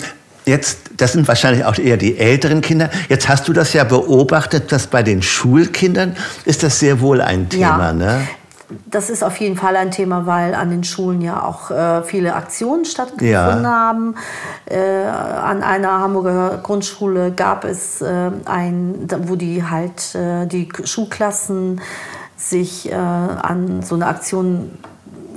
Jetzt, 0.49 0.79
das 0.97 1.13
sind 1.13 1.27
wahrscheinlich 1.27 1.63
auch 1.63 1.77
eher 1.77 1.95
die 1.97 2.17
älteren 2.17 2.61
Kinder. 2.61 2.89
Jetzt 3.07 3.29
hast 3.29 3.47
du 3.47 3.53
das 3.53 3.73
ja 3.73 3.83
beobachtet, 3.83 4.71
dass 4.71 4.87
bei 4.87 5.03
den 5.03 5.21
Schulkindern 5.21 6.15
ist 6.45 6.63
das 6.63 6.79
sehr 6.79 7.01
wohl 7.01 7.21
ein 7.21 7.49
Thema, 7.49 7.87
ja. 7.87 7.93
ne? 7.93 8.27
Das 8.85 9.09
ist 9.09 9.23
auf 9.23 9.37
jeden 9.37 9.55
Fall 9.55 9.75
ein 9.75 9.89
Thema, 9.89 10.27
weil 10.27 10.53
an 10.53 10.69
den 10.69 10.83
Schulen 10.83 11.21
ja 11.21 11.43
auch 11.43 11.71
äh, 11.71 12.03
viele 12.03 12.35
Aktionen 12.35 12.85
stattgefunden 12.85 13.63
ja. 13.63 13.63
haben. 13.63 14.15
Äh, 14.65 15.05
an 15.05 15.63
einer 15.63 15.99
Hamburger 15.99 16.59
Grundschule 16.61 17.31
gab 17.31 17.63
es 17.63 18.01
äh, 18.01 18.31
ein, 18.45 19.07
wo 19.21 19.35
die 19.35 19.63
halt 19.63 20.13
äh, 20.13 20.45
die 20.45 20.69
Schulklassen 20.83 21.81
sich 22.37 22.91
äh, 22.91 22.95
an 22.95 23.81
so 23.81 23.95
eine 23.95 24.05
Aktion 24.05 24.71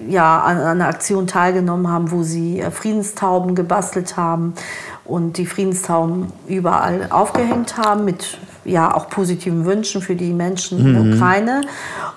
ja, 0.08 0.40
an, 0.40 0.58
an 0.58 0.80
einer 0.80 0.88
Aktion 0.88 1.26
teilgenommen 1.26 1.88
haben, 1.88 2.10
wo 2.10 2.22
sie 2.22 2.60
äh, 2.60 2.70
Friedenstauben 2.70 3.54
gebastelt 3.54 4.16
haben 4.16 4.54
und 5.04 5.36
die 5.38 5.46
Friedenstauben 5.46 6.32
überall 6.46 7.08
aufgehängt 7.10 7.76
haben 7.76 8.04
mit 8.04 8.38
ja 8.64 8.94
auch 8.94 9.08
positiven 9.08 9.64
Wünschen 9.64 10.00
für 10.02 10.14
die 10.14 10.32
Menschen 10.32 10.78
in 10.78 10.94
der 10.94 11.02
mhm. 11.02 11.14
Ukraine 11.14 11.62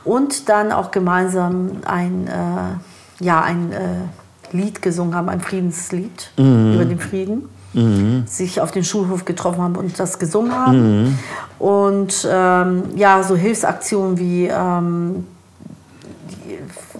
und 0.04 0.48
dann 0.50 0.72
auch 0.72 0.92
gemeinsam 0.92 1.78
ein 1.86 2.28
äh, 2.28 3.24
ja 3.24 3.42
ein 3.42 3.72
äh, 3.72 4.56
Lied 4.56 4.82
gesungen 4.82 5.16
haben, 5.16 5.30
ein 5.30 5.42
Friedenslied 5.42 6.32
mhm. 6.38 6.74
über 6.76 6.86
den 6.86 7.00
Frieden. 7.00 7.50
Mhm. 7.74 8.24
sich 8.26 8.62
auf 8.62 8.72
den 8.72 8.86
Schulhof 8.86 9.26
getroffen 9.26 9.62
haben 9.62 9.76
und 9.76 10.00
das 10.00 10.18
gesungen 10.18 10.54
haben. 10.54 11.02
Mhm. 11.04 11.20
Und 11.60 12.26
ähm, 12.32 12.84
ja, 12.96 13.22
so 13.22 13.36
Hilfsaktionen 13.36 14.18
wie 14.18 14.48
ähm, 14.48 15.26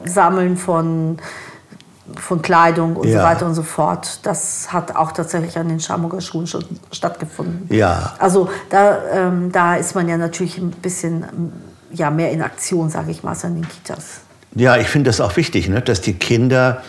Sammeln 0.04 0.58
von 0.58 1.18
von 2.20 2.42
Kleidung 2.42 2.96
und 2.96 3.08
ja. 3.08 3.20
so 3.20 3.26
weiter 3.26 3.46
und 3.46 3.56
so 3.56 3.64
fort. 3.64 4.20
Das 4.24 4.72
hat 4.72 4.96
auch 4.96 5.12
tatsächlich 5.12 5.58
an 5.58 5.70
den 5.70 5.80
Schamburger 5.80 6.22
Schulen 6.22 6.48
schon 6.48 6.64
stattgefunden. 6.92 7.68
Ja. 7.76 8.14
Also 8.20 8.50
da, 8.70 8.98
ähm, 9.12 9.52
da 9.52 9.76
ist 9.76 9.96
man 9.96 10.08
ja 10.08 10.18
natürlich 10.18 10.58
ein 10.58 10.72
bisschen 10.72 11.26
ja, 11.92 12.10
mehr 12.10 12.32
in 12.32 12.42
Aktion, 12.42 12.90
sage 12.90 13.12
ich 13.12 13.24
mal, 13.24 13.32
als 13.32 13.46
an 13.46 13.56
den 13.56 13.68
Kitas. 13.68 14.22
Ja, 14.56 14.78
ich 14.78 14.88
finde 14.88 15.10
das 15.10 15.20
auch 15.22 15.36
wichtig, 15.36 15.68
ne, 15.68 15.82
dass 15.82 16.02
die 16.02 16.14
Kinder, 16.14 16.82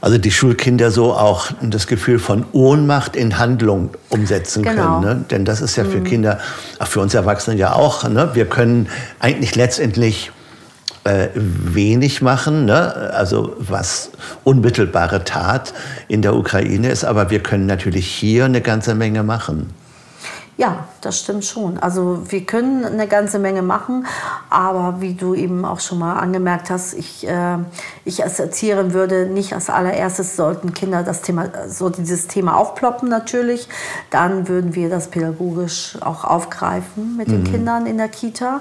also 0.00 0.18
die 0.18 0.30
Schulkinder 0.30 0.90
so 0.90 1.12
auch 1.12 1.50
das 1.62 1.86
Gefühl 1.86 2.18
von 2.18 2.44
Ohnmacht 2.52 3.14
in 3.16 3.38
Handlung 3.38 3.90
umsetzen 4.08 4.62
genau. 4.62 5.00
können. 5.00 5.18
Ne? 5.18 5.24
Denn 5.30 5.44
das 5.44 5.60
ist 5.60 5.76
ja 5.76 5.84
für 5.84 5.98
mhm. 5.98 6.04
Kinder, 6.04 6.38
auch 6.78 6.88
für 6.88 7.00
uns 7.00 7.14
Erwachsene 7.14 7.56
ja 7.56 7.74
auch. 7.74 8.08
Ne? 8.08 8.30
Wir 8.34 8.46
können 8.46 8.88
eigentlich 9.20 9.54
letztendlich 9.54 10.32
äh, 11.10 11.28
wenig 11.34 12.22
machen, 12.22 12.66
ne? 12.66 13.10
also 13.12 13.56
was 13.58 14.10
unmittelbare 14.44 15.24
Tat 15.24 15.74
in 16.08 16.22
der 16.22 16.34
Ukraine 16.34 16.88
ist, 16.90 17.04
aber 17.04 17.30
wir 17.30 17.40
können 17.42 17.66
natürlich 17.66 18.06
hier 18.06 18.44
eine 18.44 18.60
ganze 18.60 18.94
Menge 18.94 19.22
machen. 19.22 19.74
Ja, 20.60 20.84
das 21.00 21.20
stimmt 21.20 21.46
schon. 21.46 21.78
Also 21.78 22.30
wir 22.30 22.44
können 22.44 22.84
eine 22.84 23.08
ganze 23.08 23.38
Menge 23.38 23.62
machen, 23.62 24.06
aber 24.50 25.00
wie 25.00 25.14
du 25.14 25.34
eben 25.34 25.64
auch 25.64 25.80
schon 25.80 25.98
mal 25.98 26.18
angemerkt 26.18 26.68
hast, 26.68 26.92
ich, 26.92 27.26
äh, 27.26 27.56
ich 28.04 28.22
als 28.22 28.38
Erzieherin 28.38 28.92
würde 28.92 29.24
nicht 29.24 29.54
als 29.54 29.70
allererstes 29.70 30.36
sollten 30.36 30.74
Kinder 30.74 31.02
das 31.02 31.22
Thema, 31.22 31.46
so 31.66 31.88
dieses 31.88 32.26
Thema 32.26 32.58
aufploppen 32.58 33.08
natürlich. 33.08 33.68
Dann 34.10 34.48
würden 34.48 34.74
wir 34.74 34.90
das 34.90 35.08
pädagogisch 35.08 35.96
auch 36.02 36.24
aufgreifen 36.24 37.16
mit 37.16 37.28
den 37.28 37.40
mhm. 37.40 37.52
Kindern 37.52 37.86
in 37.86 37.96
der 37.96 38.08
Kita. 38.08 38.60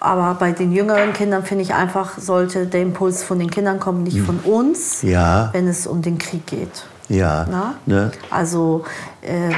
Aber 0.00 0.34
bei 0.34 0.52
den 0.52 0.72
jüngeren 0.72 1.12
Kindern 1.12 1.44
finde 1.44 1.62
ich 1.62 1.74
einfach, 1.74 2.18
sollte 2.18 2.66
der 2.66 2.82
Impuls 2.82 3.22
von 3.22 3.38
den 3.38 3.50
Kindern 3.50 3.78
kommen, 3.78 4.02
nicht 4.02 4.18
von 4.20 4.38
uns, 4.38 5.02
ja. 5.02 5.50
wenn 5.52 5.68
es 5.68 5.86
um 5.86 6.00
den 6.00 6.18
Krieg 6.18 6.46
geht. 6.46 6.84
Ja. 7.08 7.44
Ne? 7.44 7.74
Also 8.30 8.84
äh, 9.20 9.52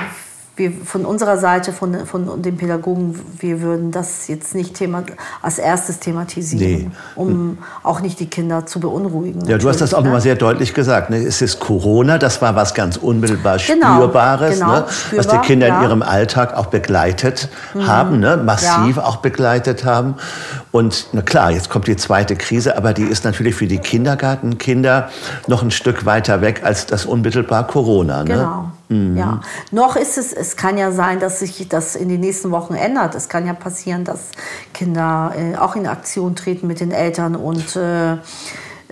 wir 0.62 0.72
von 0.84 1.04
unserer 1.04 1.36
Seite, 1.38 1.72
von, 1.72 2.06
von 2.06 2.42
den 2.42 2.56
Pädagogen, 2.56 3.18
wir 3.38 3.60
würden 3.60 3.90
das 3.90 4.28
jetzt 4.28 4.54
nicht 4.54 4.74
Thema, 4.74 5.02
als 5.42 5.58
erstes 5.58 5.98
thematisieren, 5.98 6.82
nee. 6.82 6.90
um 7.16 7.58
auch 7.82 8.00
nicht 8.00 8.20
die 8.20 8.26
Kinder 8.26 8.64
zu 8.66 8.80
beunruhigen. 8.80 9.46
Ja, 9.46 9.58
du 9.58 9.68
hast 9.68 9.80
das 9.80 9.92
auch 9.92 9.98
ne? 10.00 10.04
nochmal 10.06 10.20
sehr 10.20 10.36
deutlich 10.36 10.74
gesagt. 10.74 11.10
Ne? 11.10 11.16
Es 11.16 11.42
ist 11.42 11.60
Corona, 11.60 12.18
das 12.18 12.40
war 12.40 12.54
was 12.54 12.74
ganz 12.74 12.96
unmittelbar 12.96 13.58
genau, 13.58 13.96
Spürbares, 13.96 14.58
genau, 14.58 14.72
ne? 14.72 14.86
spürbar, 14.88 15.18
was 15.18 15.28
die 15.28 15.46
Kinder 15.46 15.68
ja. 15.68 15.78
in 15.78 15.82
ihrem 15.82 16.02
Alltag 16.02 16.54
auch 16.54 16.66
begleitet 16.66 17.48
mhm. 17.74 17.86
haben, 17.86 18.20
ne? 18.20 18.36
massiv 18.36 18.96
ja. 18.96 19.04
auch 19.04 19.16
begleitet 19.16 19.84
haben. 19.84 20.14
Und 20.70 21.08
na 21.12 21.22
klar, 21.22 21.50
jetzt 21.50 21.68
kommt 21.68 21.86
die 21.86 21.96
zweite 21.96 22.36
Krise, 22.36 22.76
aber 22.76 22.94
die 22.94 23.04
ist 23.04 23.24
natürlich 23.24 23.54
für 23.54 23.66
die 23.66 23.78
Kindergartenkinder 23.78 25.10
noch 25.46 25.62
ein 25.62 25.70
Stück 25.70 26.06
weiter 26.06 26.40
weg 26.40 26.62
als 26.64 26.86
das 26.86 27.04
unmittelbar 27.04 27.66
Corona. 27.66 28.24
Ne? 28.24 28.48
Mhm. 28.92 29.16
Ja. 29.16 29.40
Noch 29.70 29.96
ist 29.96 30.18
es, 30.18 30.32
es 30.32 30.56
kann 30.56 30.78
ja 30.78 30.92
sein, 30.92 31.20
dass 31.20 31.40
sich 31.40 31.68
das 31.68 31.96
in 31.96 32.08
den 32.08 32.20
nächsten 32.20 32.50
Wochen 32.50 32.74
ändert. 32.74 33.14
Es 33.14 33.28
kann 33.28 33.46
ja 33.46 33.54
passieren, 33.54 34.04
dass 34.04 34.30
Kinder 34.74 35.32
äh, 35.36 35.56
auch 35.56 35.76
in 35.76 35.86
Aktion 35.86 36.36
treten 36.36 36.66
mit 36.66 36.80
den 36.80 36.90
Eltern 36.90 37.36
und 37.36 37.76
äh, 37.76 38.18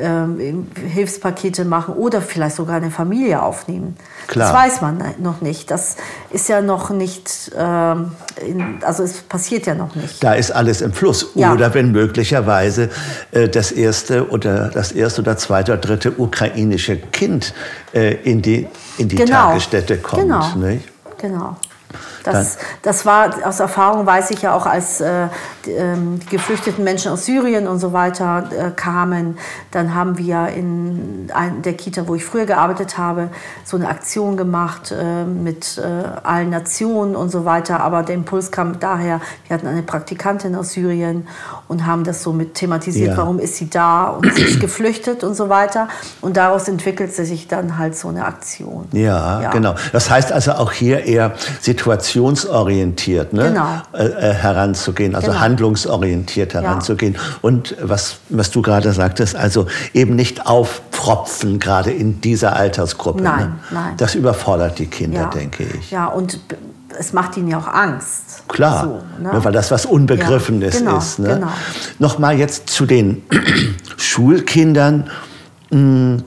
ähm, 0.00 0.66
Hilfspakete 0.74 1.64
machen 1.64 1.94
oder 1.94 2.20
vielleicht 2.20 2.56
sogar 2.56 2.76
eine 2.76 2.90
Familie 2.90 3.42
aufnehmen. 3.42 3.96
Klar. 4.26 4.52
Das 4.52 4.62
weiß 4.62 4.80
man 4.80 5.02
noch 5.18 5.40
nicht. 5.40 5.70
Das 5.70 5.96
ist 6.30 6.48
ja 6.48 6.60
noch 6.60 6.90
nicht, 6.90 7.52
ähm, 7.56 8.12
in, 8.44 8.78
also 8.82 9.02
es 9.02 9.22
passiert 9.22 9.66
ja 9.66 9.74
noch 9.74 9.94
nicht. 9.94 10.22
Da 10.22 10.34
ist 10.34 10.50
alles 10.50 10.80
im 10.80 10.92
Fluss. 10.92 11.30
Ja. 11.34 11.52
Oder 11.52 11.74
wenn 11.74 11.92
möglicherweise 11.92 12.90
äh, 13.32 13.48
das 13.48 13.72
erste 13.72 14.28
oder 14.30 14.68
das 14.68 14.92
erste 14.92 15.22
oder 15.22 15.36
zweite 15.36 15.72
oder 15.72 15.80
dritte 15.80 16.12
ukrainische 16.18 16.96
Kind 16.96 17.54
äh, 17.92 18.14
in 18.22 18.42
die, 18.42 18.66
in 18.98 19.08
die 19.08 19.16
genau. 19.16 19.32
Tagesstätte 19.32 19.98
kommt. 19.98 20.22
Genau. 20.22 20.54
Nicht? 20.56 20.88
genau. 21.18 21.56
Das, 22.24 22.58
das 22.82 23.06
war 23.06 23.30
aus 23.44 23.60
Erfahrung, 23.60 24.06
weiß 24.06 24.30
ich 24.30 24.42
ja 24.42 24.54
auch, 24.54 24.66
als 24.66 25.00
äh, 25.00 25.28
die, 25.64 25.70
ähm, 25.72 26.20
geflüchteten 26.28 26.84
Menschen 26.84 27.12
aus 27.12 27.26
Syrien 27.26 27.66
und 27.66 27.78
so 27.78 27.92
weiter 27.92 28.48
äh, 28.50 28.70
kamen, 28.70 29.38
dann 29.70 29.94
haben 29.94 30.18
wir 30.18 30.48
in 30.48 31.30
der 31.64 31.74
Kita, 31.74 32.06
wo 32.08 32.14
ich 32.14 32.24
früher 32.24 32.46
gearbeitet 32.46 32.98
habe, 32.98 33.30
so 33.64 33.76
eine 33.76 33.88
Aktion 33.88 34.36
gemacht 34.36 34.92
äh, 34.92 35.24
mit 35.24 35.78
äh, 35.78 36.26
allen 36.26 36.50
Nationen 36.50 37.16
und 37.16 37.30
so 37.30 37.44
weiter. 37.44 37.80
Aber 37.80 38.02
der 38.02 38.14
Impuls 38.14 38.50
kam 38.50 38.78
daher, 38.80 39.20
wir 39.46 39.54
hatten 39.54 39.66
eine 39.66 39.82
Praktikantin 39.82 40.54
aus 40.54 40.72
Syrien 40.72 41.26
und 41.68 41.86
haben 41.86 42.04
das 42.04 42.22
so 42.22 42.32
mit 42.32 42.54
thematisiert, 42.54 43.10
ja. 43.10 43.16
warum 43.16 43.38
ist 43.38 43.56
sie 43.56 43.70
da 43.70 44.04
und 44.08 44.32
sie 44.34 44.42
ist 44.42 44.60
geflüchtet 44.60 45.24
und 45.24 45.34
so 45.34 45.48
weiter. 45.48 45.88
Und 46.20 46.36
daraus 46.36 46.68
entwickelte 46.68 47.24
sich 47.24 47.48
dann 47.48 47.78
halt 47.78 47.96
so 47.96 48.08
eine 48.08 48.24
Aktion. 48.24 48.88
Ja, 48.92 49.42
ja. 49.42 49.50
genau. 49.50 49.74
Das 49.92 50.10
heißt 50.10 50.32
also 50.32 50.52
auch 50.52 50.72
hier 50.72 51.04
eher 51.04 51.32
situationsorientiert 52.10 53.32
ne? 53.32 53.48
genau. 53.48 53.82
äh, 53.92 54.04
äh 54.04 54.34
heranzugehen, 54.34 55.14
also 55.14 55.28
genau. 55.28 55.40
handlungsorientiert 55.40 56.54
heranzugehen. 56.54 57.14
Ja. 57.14 57.20
Und 57.42 57.76
was, 57.80 58.16
was 58.28 58.50
du 58.50 58.62
gerade 58.62 58.92
sagtest, 58.92 59.36
also 59.36 59.66
eben 59.94 60.16
nicht 60.16 60.46
aufpropfen, 60.46 61.58
gerade 61.58 61.90
in 61.90 62.20
dieser 62.20 62.56
Altersgruppe. 62.56 63.22
Nein, 63.22 63.40
ne? 63.40 63.54
nein. 63.70 63.94
Das 63.96 64.14
überfordert 64.14 64.78
die 64.78 64.86
Kinder, 64.86 65.22
ja. 65.22 65.26
denke 65.28 65.64
ich. 65.64 65.90
Ja, 65.90 66.06
und 66.06 66.40
es 66.98 67.12
macht 67.12 67.36
ihnen 67.36 67.48
ja 67.48 67.58
auch 67.58 67.68
Angst. 67.68 68.48
Klar, 68.48 68.84
so, 68.84 69.22
ne? 69.22 69.32
Ne, 69.32 69.44
weil 69.44 69.52
das 69.52 69.70
was 69.70 69.86
Unbegriffenes 69.86 70.74
ja, 70.74 70.80
genau, 70.80 70.98
ist. 70.98 71.18
Ne? 71.18 71.34
Genau. 71.34 71.52
Nochmal 71.98 72.38
jetzt 72.38 72.68
zu 72.68 72.86
den 72.86 73.22
Schulkindern. 73.96 75.08
Hm, 75.70 76.24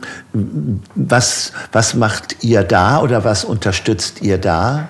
was, 0.95 1.51
was 1.73 1.95
macht 1.95 2.43
ihr 2.45 2.63
da 2.63 3.01
oder 3.01 3.25
was 3.25 3.43
unterstützt 3.43 4.21
ihr 4.21 4.37
da? 4.37 4.87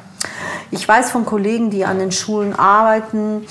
Ich 0.72 0.88
weiß 0.88 1.12
von 1.12 1.26
Kollegen, 1.26 1.70
die 1.70 1.86
an 1.86 2.00
den 2.00 2.12
Schulen 2.12 2.54
arbeiten, 2.54 3.46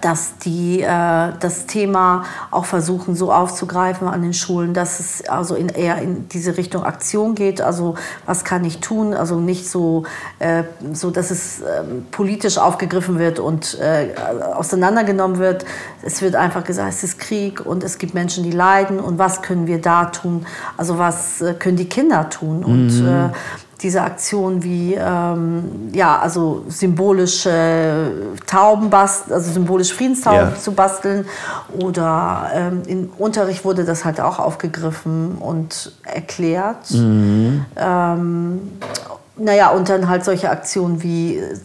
dass 0.00 0.38
die 0.38 0.80
äh, 0.80 1.32
das 1.40 1.66
Thema 1.66 2.24
auch 2.50 2.64
versuchen 2.64 3.14
so 3.14 3.32
aufzugreifen 3.32 4.08
an 4.08 4.22
den 4.22 4.34
Schulen, 4.34 4.74
dass 4.74 5.00
es 5.00 5.28
also 5.28 5.54
in, 5.54 5.68
eher 5.68 5.98
in 5.98 6.28
diese 6.28 6.56
Richtung 6.56 6.84
Aktion 6.84 7.34
geht. 7.34 7.60
Also 7.60 7.94
was 8.26 8.44
kann 8.44 8.64
ich 8.64 8.78
tun? 8.78 9.14
Also 9.14 9.38
nicht 9.40 9.68
so, 9.68 10.04
äh, 10.38 10.64
so 10.92 11.10
dass 11.10 11.30
es 11.30 11.60
äh, 11.60 11.82
politisch 12.10 12.58
aufgegriffen 12.58 13.18
wird 13.18 13.38
und 13.38 13.78
äh, 13.80 14.14
auseinandergenommen 14.54 15.38
wird. 15.38 15.64
Es 16.02 16.22
wird 16.22 16.36
einfach 16.36 16.64
gesagt, 16.64 16.90
es 16.90 17.04
ist 17.04 17.18
Krieg 17.18 17.64
und 17.64 17.84
es 17.84 17.98
gibt 17.98 18.14
Menschen, 18.14 18.44
die 18.44 18.52
leiden 18.52 19.00
und 19.00 19.18
was 19.18 19.42
können 19.42 19.66
wir 19.66 19.80
da 19.80 20.06
tun? 20.06 20.46
Also 20.76 20.98
was 20.98 21.40
äh, 21.40 21.54
können 21.54 21.76
die 21.76 21.88
Kinder 21.88 22.28
tun? 22.30 22.64
Und 22.64 23.00
mhm. 23.00 23.06
Äh, 23.06 23.30
diese 23.84 24.02
Aktion 24.02 24.64
wie 24.64 24.94
ähm, 24.94 25.90
ja 25.92 26.18
also 26.18 26.64
symbolische 26.68 28.10
Tauben 28.46 28.90
basteln, 28.90 29.34
also 29.34 29.52
symbolisch 29.52 29.92
Friedenstauben 29.92 30.52
ja. 30.54 30.58
zu 30.58 30.72
basteln 30.72 31.26
oder 31.80 32.50
ähm, 32.54 32.82
im 32.86 33.10
Unterricht 33.18 33.64
wurde 33.64 33.84
das 33.84 34.04
halt 34.04 34.20
auch 34.20 34.38
aufgegriffen 34.38 35.36
und 35.38 35.92
erklärt. 36.02 36.90
Mhm. 36.90 37.66
Ähm, 37.76 38.60
naja, 39.36 39.70
und 39.70 39.88
dann 39.88 40.08
halt 40.08 40.24
solche 40.24 40.48
Aktionen 40.48 41.02
wie 41.02 41.38
äh, 41.38 41.56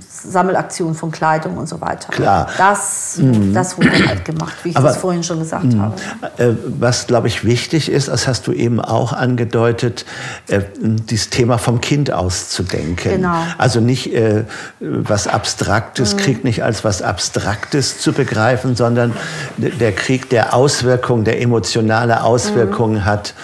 Sammelaktionen 0.00 0.94
von 0.94 1.10
Kleidung 1.10 1.58
und 1.58 1.68
so 1.68 1.80
weiter. 1.82 2.10
Klar. 2.10 2.48
Das, 2.56 3.18
mhm. 3.18 3.52
das 3.52 3.76
wurde 3.76 3.90
halt 4.08 4.24
gemacht, 4.24 4.54
wie 4.62 4.70
ich 4.70 4.76
Aber, 4.76 4.88
das 4.88 4.96
vorhin 4.96 5.22
schon 5.22 5.40
gesagt 5.40 5.64
mh. 5.64 5.82
habe. 5.82 5.96
Äh, 6.42 6.56
was, 6.78 7.06
glaube 7.06 7.28
ich, 7.28 7.44
wichtig 7.44 7.90
ist, 7.90 8.08
das 8.08 8.26
hast 8.26 8.46
du 8.46 8.52
eben 8.52 8.80
auch 8.80 9.12
angedeutet, 9.12 10.06
äh, 10.48 10.60
dieses 10.80 11.28
Thema 11.28 11.58
vom 11.58 11.82
Kind 11.82 12.10
auszudenken. 12.10 13.16
Genau. 13.16 13.36
Also 13.58 13.80
nicht 13.80 14.14
äh, 14.14 14.44
was 14.80 15.26
Abstraktes, 15.26 16.14
mhm. 16.14 16.18
Krieg 16.18 16.44
nicht 16.44 16.62
als 16.64 16.82
was 16.82 17.02
Abstraktes 17.02 17.98
zu 17.98 18.12
begreifen, 18.12 18.74
sondern 18.74 19.12
der 19.58 19.92
Krieg, 19.92 20.30
der 20.30 20.54
Auswirkungen, 20.54 21.24
der 21.24 21.42
emotionale 21.42 22.22
Auswirkungen 22.22 23.00
mhm. 23.00 23.04
hat 23.04 23.34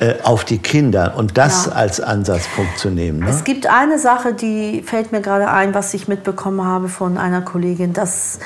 äh, 0.00 0.14
auf 0.22 0.44
die 0.44 0.58
Kinder 0.58 1.14
und 1.16 1.38
das 1.38 1.66
ja. 1.66 1.72
als 1.72 2.00
Ansatzpunkt 2.00 2.78
zu 2.78 2.90
nehmen. 2.90 3.20
Ne? 3.20 3.30
Es 3.30 3.44
gibt 3.44 3.66
eine 3.66 3.98
Sache, 3.98 4.34
die 4.34 4.82
fällt 4.82 5.12
mir 5.12 5.20
gerade 5.20 5.48
ein, 5.48 5.74
was 5.74 5.94
ich 5.94 6.08
mitbekommen 6.08 6.64
habe 6.64 6.88
von 6.88 7.18
einer 7.18 7.42
Kollegin, 7.42 7.92
dass 7.92 8.38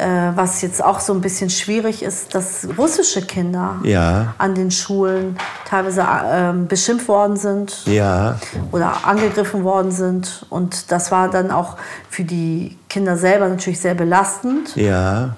äh, 0.00 0.32
was 0.34 0.62
jetzt 0.62 0.82
auch 0.82 0.98
so 1.00 1.12
ein 1.12 1.20
bisschen 1.20 1.50
schwierig 1.50 2.02
ist, 2.02 2.34
dass 2.34 2.66
russische 2.78 3.20
Kinder 3.20 3.76
ja. 3.82 4.34
an 4.38 4.54
den 4.54 4.70
Schulen 4.70 5.36
teilweise 5.66 6.00
äh, 6.00 6.52
beschimpft 6.66 7.06
worden 7.06 7.36
sind 7.36 7.84
ja. 7.86 8.38
oder 8.72 9.04
angegriffen 9.04 9.62
worden 9.62 9.90
sind. 9.90 10.46
Und 10.48 10.90
das 10.90 11.10
war 11.10 11.28
dann 11.28 11.50
auch 11.50 11.76
für 12.08 12.24
die 12.24 12.78
Kinder 12.88 13.16
selber 13.16 13.48
natürlich 13.48 13.80
sehr 13.80 13.94
belastend, 13.94 14.74
ja. 14.74 15.36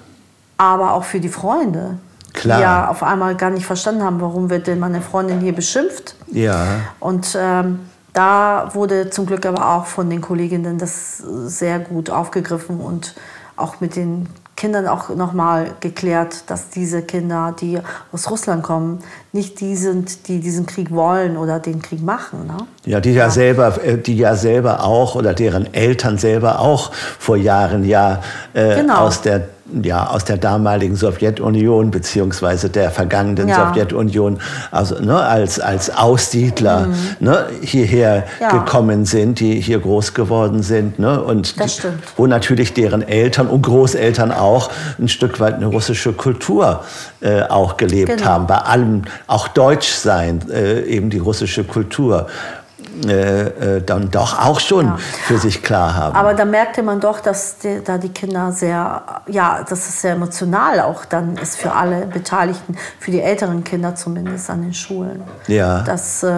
aber 0.57 0.93
auch 0.93 1.03
für 1.03 1.19
die 1.19 1.29
Freunde. 1.29 1.97
Klar. 2.33 2.57
die 2.57 2.63
ja 2.63 2.87
auf 2.89 3.03
einmal 3.03 3.35
gar 3.35 3.51
nicht 3.51 3.65
verstanden 3.65 4.03
haben, 4.03 4.19
warum 4.19 4.49
wird 4.49 4.67
denn 4.67 4.79
meine 4.79 5.01
Freundin 5.01 5.39
hier 5.39 5.53
beschimpft. 5.53 6.15
Ja. 6.31 6.65
Und 6.99 7.37
ähm, 7.39 7.79
da 8.13 8.69
wurde 8.73 9.09
zum 9.09 9.25
Glück 9.25 9.45
aber 9.45 9.75
auch 9.75 9.85
von 9.85 10.09
den 10.09 10.21
Kolleginnen 10.21 10.77
das 10.77 11.17
sehr 11.17 11.79
gut 11.79 12.09
aufgegriffen 12.09 12.79
und 12.79 13.15
auch 13.55 13.81
mit 13.81 13.95
den 13.95 14.27
Kindern 14.55 14.87
auch 14.87 15.09
nochmal 15.09 15.71
geklärt, 15.79 16.43
dass 16.47 16.69
diese 16.69 17.01
Kinder, 17.01 17.55
die 17.59 17.79
aus 18.11 18.29
Russland 18.29 18.63
kommen, 18.63 18.99
nicht 19.33 19.59
die 19.61 19.75
sind, 19.75 20.27
die 20.27 20.39
diesen 20.39 20.67
Krieg 20.67 20.91
wollen 20.91 21.37
oder 21.37 21.59
den 21.59 21.81
Krieg 21.81 22.03
machen. 22.03 22.45
Ne? 22.45 22.57
Ja, 22.85 22.99
die 22.99 23.13
ja, 23.13 23.25
ja, 23.25 23.29
selber, 23.31 23.83
äh, 23.83 23.97
die 23.97 24.15
ja 24.15 24.35
selber 24.35 24.83
auch 24.83 25.15
oder 25.15 25.33
deren 25.33 25.73
Eltern 25.73 26.19
selber 26.19 26.59
auch 26.59 26.93
vor 26.93 27.35
Jahren 27.35 27.83
ja 27.83 28.21
äh, 28.53 28.75
genau. 28.75 28.99
aus 28.99 29.21
der 29.23 29.47
ja, 29.81 30.07
aus 30.07 30.25
der 30.25 30.37
damaligen 30.37 30.95
Sowjetunion 30.95 31.89
beziehungsweise 31.89 32.69
der 32.69 32.91
vergangenen 32.91 33.47
ja. 33.47 33.69
Sowjetunion 33.69 34.39
also, 34.71 34.99
ne, 34.99 35.17
als, 35.17 35.59
als 35.59 35.89
Aussiedler 35.95 36.87
mhm. 36.87 36.95
ne, 37.21 37.45
hierher 37.61 38.25
ja. 38.39 38.51
gekommen 38.51 39.05
sind, 39.05 39.39
die 39.39 39.59
hier 39.59 39.79
groß 39.79 40.13
geworden 40.13 40.63
sind. 40.63 40.99
Ne, 40.99 41.21
und 41.21 41.59
die, 41.59 41.71
wo 42.17 42.27
natürlich 42.27 42.73
deren 42.73 43.01
Eltern 43.01 43.47
und 43.47 43.61
Großeltern 43.61 44.31
auch 44.31 44.69
ein 44.99 45.07
Stück 45.07 45.39
weit 45.39 45.55
eine 45.55 45.67
russische 45.67 46.13
Kultur 46.13 46.83
äh, 47.21 47.43
auch 47.43 47.77
gelebt 47.77 48.17
genau. 48.17 48.25
haben. 48.25 48.47
Bei 48.47 48.57
allem 48.57 49.03
auch 49.27 49.47
Deutsch 49.47 49.91
sein, 49.91 50.41
äh, 50.49 50.81
eben 50.83 51.09
die 51.09 51.19
russische 51.19 51.63
Kultur 51.63 52.27
äh, 53.07 53.77
äh, 53.77 53.81
dann 53.81 54.11
doch 54.11 54.39
auch 54.39 54.59
schon 54.59 54.85
ja. 54.85 54.97
für 54.97 55.39
sich 55.39 55.63
klar 55.63 55.95
haben. 55.95 56.15
Aber 56.15 56.35
da 56.35 56.45
merkte 56.45 56.83
man 56.83 56.99
doch, 56.99 57.21
dass 57.21 57.57
die, 57.57 57.81
da 57.83 57.97
die 57.97 58.09
Kinder 58.09 58.51
sehr, 58.51 59.01
ja, 59.27 59.63
dass 59.67 59.89
es 59.89 60.01
sehr 60.01 60.13
emotional 60.13 60.79
auch 60.79 61.03
dann 61.05 61.35
ist 61.37 61.57
für 61.57 61.71
alle 61.71 62.05
Beteiligten, 62.05 62.77
für 62.99 63.09
die 63.09 63.21
älteren 63.21 63.63
Kinder 63.63 63.95
zumindest 63.95 64.47
an 64.51 64.61
den 64.61 64.75
Schulen. 64.75 65.23
Ja. 65.47 65.81
Dass 65.81 66.21
äh, 66.21 66.29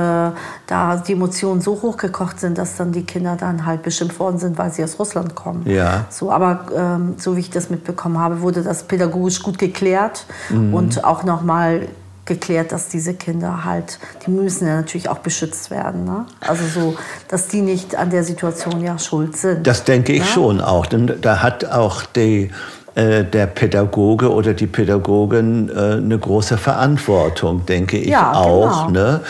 da 0.68 1.04
die 1.06 1.14
Emotionen 1.14 1.60
so 1.60 1.82
hochgekocht 1.82 2.40
sind, 2.40 2.58
dass 2.58 2.78
dann 2.78 2.94
die 2.94 3.04
Kinder 3.04 3.36
dann 3.38 3.66
halt 3.66 3.84
beschimpft 3.84 4.18
worden 4.18 4.38
sind, 4.38 4.58
weil 4.58 4.72
sie 4.72 4.84
aus 4.84 4.98
Russland 4.98 5.36
kommen. 5.36 5.70
Ja. 5.70 6.06
So, 6.10 6.32
aber 6.32 6.68
ähm, 6.74 7.16
so 7.18 7.36
wie 7.36 7.42
ich 7.42 7.50
das 7.50 7.70
mitbekommen 7.70 8.18
habe, 8.18 8.40
wurde 8.40 8.64
das 8.64 8.84
pädagogisch 8.84 9.44
gut 9.44 9.60
geklärt 9.60 10.26
mhm. 10.50 10.74
und 10.74 11.04
auch 11.04 11.26
nochmal 11.26 11.90
geklärt, 12.26 12.72
dass 12.72 12.88
diese 12.88 13.14
Kinder 13.14 13.66
halt, 13.66 14.00
die 14.26 14.32
müssen 14.32 14.68
ja 14.68 14.76
natürlich 14.78 15.10
auch 15.10 15.20
beschützt 15.20 15.70
werden. 15.72 16.06
Ne? 16.06 16.26
Also 16.42 16.66
so, 16.66 16.96
dass 17.28 17.48
die 17.48 17.62
nicht 17.62 17.96
an 17.96 18.10
der 18.10 18.24
Situation 18.24 18.82
ja 18.82 18.98
schuld 18.98 19.38
sind. 19.38 19.66
Das 19.66 19.84
denke 19.84 20.14
ich 20.14 20.22
ne? 20.22 20.28
schon 20.28 20.62
auch. 20.62 20.86
Denn 20.86 21.14
da 21.22 21.42
hat 21.42 21.66
auch 21.66 22.04
die 22.04 22.50
äh, 22.96 23.26
der 23.26 23.48
Pädagoge 23.48 24.32
oder 24.32 24.54
die 24.54 24.68
Pädagogin 24.68 25.70
äh, 25.70 25.98
eine 25.98 26.18
große 26.18 26.58
Verantwortung, 26.58 27.66
denke 27.66 27.98
ich 27.98 28.08
ja, 28.08 28.32
auch. 28.32 28.88
Genau. 28.88 28.90
Ne? 28.92 29.22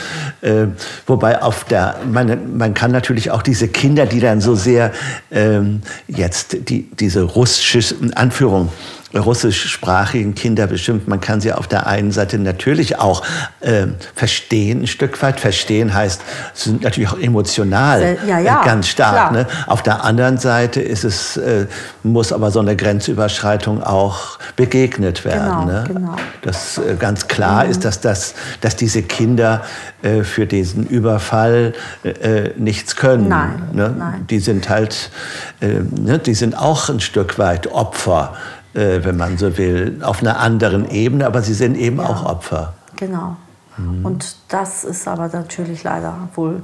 Äh, 0.42 0.68
wobei 1.08 1.42
auf 1.42 1.64
der, 1.64 1.96
man, 2.08 2.58
man 2.58 2.76
kann 2.76 2.92
natürlich 2.92 3.32
auch 3.32 3.42
diese 3.42 3.68
Kinder, 3.68 4.06
die 4.06 4.20
dann 4.20 4.40
so 4.40 4.54
sehr 4.54 4.92
ähm, 5.32 5.82
jetzt 6.08 6.70
die, 6.70 6.92
diese 6.92 7.24
russische 7.24 7.96
Anführung 8.14 8.70
russischsprachigen 9.16 10.36
Kinder 10.36 10.68
bestimmt. 10.68 11.08
Man 11.08 11.22
kann 11.22 11.42
sie 11.42 11.54
auf 11.54 11.68
der 11.68 11.88
einen 11.88 12.12
Seite 12.12 12.38
natürlich 12.38 13.00
auch 13.00 13.24
äh, 13.62 13.88
verstehen, 14.14 14.82
ein 14.82 14.88
Stück 14.88 15.22
weit. 15.22 15.40
Verstehen 15.40 15.94
heißt, 15.94 16.22
sie 16.54 16.70
sind 16.70 16.84
natürlich 16.84 17.10
auch 17.10 17.20
emotional 17.20 18.18
ja, 18.28 18.40
ja, 18.40 18.62
äh, 18.62 18.66
ganz 18.66 18.88
stark. 18.88 19.32
Ne? 19.32 19.48
Auf 19.68 19.84
der 19.84 20.04
anderen 20.04 20.38
Seite 20.38 20.82
ist 20.82 21.04
es, 21.04 21.38
äh, 21.38 21.68
muss 22.04 22.34
aber 22.34 22.52
so 22.52 22.60
eine 22.60 22.76
Grenzüberschreitung 22.76 23.84
auch 23.84 24.40
begegnet 24.56 25.26
werden. 25.26 25.66
Genau, 25.66 25.66
ne? 25.66 25.84
genau. 25.88 26.16
Das 26.42 26.78
äh, 26.78 26.96
ganz 26.98 27.28
klar 27.28 27.66
mhm. 27.66 27.72
ist, 27.72 27.86
dass, 27.86 28.02
das, 28.02 28.36
dass 28.62 28.76
diese 28.76 29.02
Kinder 29.02 29.64
äh, 30.02 30.24
für 30.24 30.46
diesen 30.46 30.88
Überfall 30.88 31.74
äh, 32.04 32.50
nichts 32.58 32.96
können. 32.96 33.28
Nein, 33.28 33.64
ne? 33.74 33.94
nein. 33.98 34.26
Die 34.30 34.40
sind 34.40 34.70
halt, 34.70 35.12
ne? 35.62 36.20
die 36.20 36.34
sind 36.34 36.58
auch 36.58 36.90
ein 36.90 37.00
Stück 37.00 37.40
weit 37.40 37.68
Opfer 37.68 38.34
äh, 38.76 39.04
wenn 39.04 39.18
man 39.18 39.38
so 39.38 39.58
will, 39.58 40.00
auf 40.02 40.22
einer 40.22 40.40
anderen 40.40 40.90
Ebene, 40.90 41.26
aber 41.26 41.42
sie 41.42 41.54
sind 41.54 41.78
eben 41.78 41.98
ja, 41.98 42.06
auch 42.06 42.26
Opfer. 42.26 42.74
Genau. 42.96 43.38
Mhm. 43.78 44.06
Und 44.06 44.36
das 44.50 44.84
ist 44.84 45.08
aber 45.08 45.28
natürlich 45.30 45.84
leider 45.84 46.30
wohl 46.36 46.62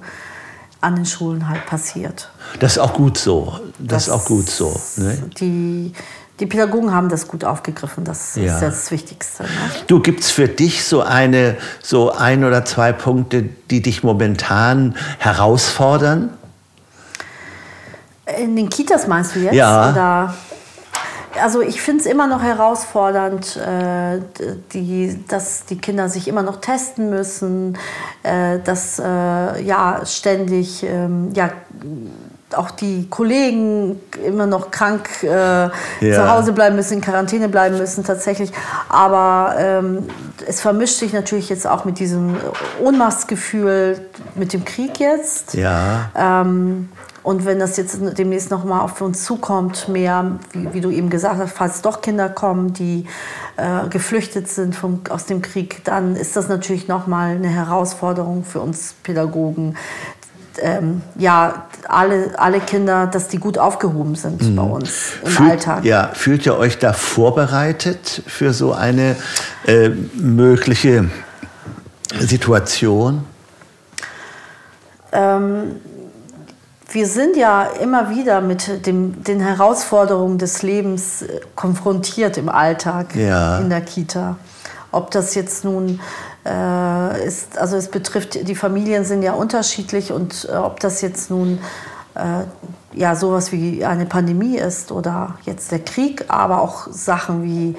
an 0.81 0.95
den 0.95 1.05
Schulen 1.05 1.47
halt 1.47 1.65
passiert. 1.65 2.29
Das 2.59 2.73
ist 2.73 2.77
auch 2.79 2.93
gut 2.93 3.17
so. 3.17 3.59
Das, 3.77 3.87
das 3.87 4.03
ist 4.03 4.09
auch 4.09 4.25
gut 4.25 4.49
so. 4.49 4.79
Ne? 4.97 5.29
Die, 5.39 5.93
die 6.39 6.45
Pädagogen 6.47 6.91
haben 6.91 7.09
das 7.09 7.27
gut 7.27 7.45
aufgegriffen. 7.45 8.03
Das 8.03 8.35
ja. 8.35 8.55
ist 8.55 8.61
das 8.61 8.91
Wichtigste. 8.91 9.43
Ne? 9.43 9.49
Du, 9.87 9.99
gibt 9.99 10.21
es 10.21 10.31
für 10.31 10.47
dich 10.47 10.83
so, 10.83 11.01
eine, 11.01 11.57
so 11.83 12.11
ein 12.11 12.43
oder 12.43 12.65
zwei 12.65 12.93
Punkte, 12.93 13.43
die 13.69 13.81
dich 13.81 14.03
momentan 14.03 14.95
herausfordern? 15.19 16.31
In 18.39 18.55
den 18.55 18.69
Kitas 18.69 19.07
meinst 19.07 19.35
du 19.35 19.39
jetzt? 19.39 19.53
Ja. 19.53 19.91
Oder 19.91 20.33
also 21.41 21.61
ich 21.61 21.81
finde 21.81 22.01
es 22.01 22.05
immer 22.05 22.27
noch 22.27 22.41
herausfordernd, 22.41 23.57
äh, 23.57 24.19
die, 24.73 25.23
dass 25.27 25.65
die 25.65 25.77
Kinder 25.77 26.09
sich 26.09 26.27
immer 26.27 26.43
noch 26.43 26.61
testen 26.61 27.09
müssen, 27.09 27.77
äh, 28.23 28.59
dass 28.59 28.99
äh, 28.99 29.03
ja 29.61 30.01
ständig 30.05 30.83
ähm, 30.83 31.31
ja, 31.33 31.51
auch 32.55 32.71
die 32.71 33.07
Kollegen 33.09 33.99
immer 34.25 34.45
noch 34.45 34.71
krank 34.71 35.23
äh, 35.23 35.27
ja. 35.27 35.71
zu 36.01 36.29
Hause 36.29 36.53
bleiben 36.53 36.75
müssen, 36.75 36.95
in 36.95 37.01
Quarantäne 37.01 37.49
bleiben 37.49 37.77
müssen 37.77 38.03
tatsächlich. 38.03 38.51
Aber 38.89 39.55
ähm, 39.57 40.07
es 40.45 40.61
vermischt 40.61 40.97
sich 40.97 41.13
natürlich 41.13 41.49
jetzt 41.49 41.67
auch 41.67 41.85
mit 41.85 41.99
diesem 41.99 42.35
Ohnmachtsgefühl, 42.83 43.99
mit 44.35 44.53
dem 44.53 44.65
Krieg 44.65 44.99
jetzt. 44.99 45.53
Ja. 45.53 46.11
Ähm, 46.15 46.89
und 47.23 47.45
wenn 47.45 47.59
das 47.59 47.77
jetzt 47.77 47.99
demnächst 48.17 48.49
noch 48.49 48.63
mal 48.63 48.81
auf 48.81 48.99
uns 49.01 49.23
zukommt, 49.23 49.87
mehr, 49.87 50.39
wie, 50.53 50.73
wie 50.73 50.81
du 50.81 50.89
eben 50.89 51.09
gesagt 51.09 51.37
hast, 51.37 51.53
falls 51.53 51.81
doch 51.81 52.01
Kinder 52.01 52.29
kommen, 52.29 52.73
die 52.73 53.05
äh, 53.57 53.87
geflüchtet 53.89 54.47
sind 54.47 54.75
vom, 54.75 55.01
aus 55.09 55.25
dem 55.25 55.41
Krieg, 55.41 55.83
dann 55.83 56.15
ist 56.15 56.35
das 56.35 56.47
natürlich 56.47 56.87
noch 56.87 57.05
mal 57.05 57.35
eine 57.35 57.49
Herausforderung 57.49 58.43
für 58.43 58.59
uns 58.59 58.95
Pädagogen. 59.03 59.77
Ähm, 60.59 61.01
ja, 61.15 61.65
alle, 61.87 62.37
alle 62.37 62.59
Kinder, 62.59 63.07
dass 63.07 63.27
die 63.27 63.37
gut 63.37 63.57
aufgehoben 63.57 64.15
sind 64.15 64.41
mhm. 64.41 64.55
bei 64.55 64.63
uns 64.63 65.13
im 65.23 65.31
fühlt, 65.31 65.49
Alltag. 65.51 65.85
Ja, 65.85 66.09
fühlt 66.13 66.45
ihr 66.45 66.57
euch 66.57 66.79
da 66.79 66.91
vorbereitet 66.91 68.23
für 68.25 68.51
so 68.51 68.73
eine 68.73 69.15
äh, 69.67 69.89
mögliche 70.15 71.09
Situation? 72.19 73.23
Ähm, 75.13 75.75
wir 76.91 77.07
sind 77.07 77.37
ja 77.37 77.63
immer 77.63 78.09
wieder 78.09 78.41
mit 78.41 78.85
dem, 78.85 79.23
den 79.23 79.39
Herausforderungen 79.39 80.37
des 80.37 80.61
Lebens 80.61 81.21
äh, 81.21 81.39
konfrontiert 81.55 82.37
im 82.37 82.49
Alltag 82.49 83.15
ja. 83.15 83.59
in 83.59 83.69
der 83.69 83.81
Kita. 83.81 84.37
Ob 84.91 85.11
das 85.11 85.35
jetzt 85.35 85.63
nun 85.63 85.99
äh, 86.45 87.25
ist, 87.25 87.57
also 87.57 87.77
es 87.77 87.89
betrifft, 87.89 88.47
die 88.47 88.55
Familien 88.55 89.05
sind 89.05 89.23
ja 89.23 89.33
unterschiedlich 89.33 90.11
und 90.11 90.47
äh, 90.51 90.55
ob 90.55 90.79
das 90.79 91.01
jetzt 91.01 91.29
nun 91.29 91.59
äh, 92.15 92.43
ja 92.93 93.15
sowas 93.15 93.51
wie 93.51 93.85
eine 93.85 94.05
Pandemie 94.05 94.57
ist 94.57 94.91
oder 94.91 95.35
jetzt 95.43 95.71
der 95.71 95.79
Krieg, 95.79 96.25
aber 96.27 96.61
auch 96.61 96.87
Sachen 96.91 97.43
wie 97.43 97.75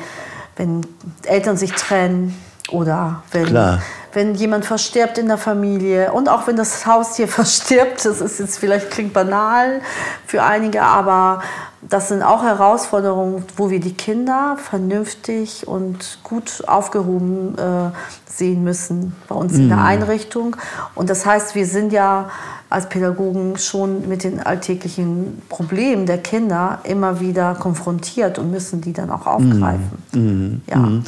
wenn 0.57 0.87
Eltern 1.25 1.57
sich 1.57 1.73
trennen 1.73 2.39
oder 2.71 3.23
wenn 3.33 3.47
Klar 3.47 3.81
wenn 4.13 4.35
jemand 4.35 4.65
verstirbt 4.65 5.19
in 5.19 5.29
der 5.29 5.39
Familie 5.39 6.13
und 6.13 6.29
auch 6.29 6.47
wenn 6.47 6.57
das 6.57 6.87
Haustier 6.87 7.29
verstirbt, 7.41 8.05
das 8.05 8.21
ist 8.21 8.39
jetzt 8.39 8.59
vielleicht 8.59 8.91
klingt 8.91 9.13
banal 9.13 9.81
für 10.27 10.43
einige, 10.43 10.83
aber 10.83 11.43
das 11.89 12.09
sind 12.09 12.23
auch 12.23 12.45
Herausforderungen, 12.45 13.45
wo 13.57 13.71
wir 13.71 13.81
die 13.81 13.95
Kinder 13.95 14.57
vernünftig 14.57 15.67
und 15.67 16.19
gut 16.23 16.63
aufgehoben 16.67 17.59
äh, 17.59 17.91
sehen 18.25 18.63
müssen 18.63 19.15
bei 19.29 19.35
uns 19.35 19.55
mhm. 19.55 19.63
in 19.63 19.69
der 19.69 19.79
mhm. 19.79 19.87
Einrichtung. 19.87 20.57
Und 20.95 21.11
das 21.11 21.27
heißt, 21.27 21.55
wir 21.55 21.67
sind 21.67 21.93
ja 21.93 22.31
als 22.71 22.89
Pädagogen 22.89 23.59
schon 23.59 24.09
mit 24.09 24.25
den 24.25 24.41
alltäglichen 24.41 25.43
Problemen 25.49 26.07
der 26.07 26.19
Kinder 26.19 26.79
immer 26.85 27.21
wieder 27.21 27.55
konfrontiert 27.55 28.39
und 28.39 28.51
müssen 28.51 28.81
die 28.81 28.93
dann 28.93 29.11
auch 29.11 29.27
aufgreifen. 29.27 29.91
Mhm. 30.13 30.21
mhm. 30.21 30.61
Ja. 30.71 30.77
Mhm. 30.77 31.05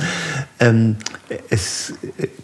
Ähm, 0.60 0.96
es 1.48 1.94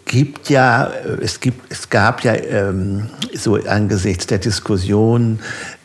gibt 0.05 0.49
ja, 0.49 0.89
es, 1.21 1.39
gibt, 1.39 1.71
es 1.71 1.89
gab 1.89 2.23
ja 2.23 2.33
ähm, 2.33 3.09
so 3.35 3.55
angesichts 3.55 4.25
der 4.27 4.39
Diskussion 4.39 5.39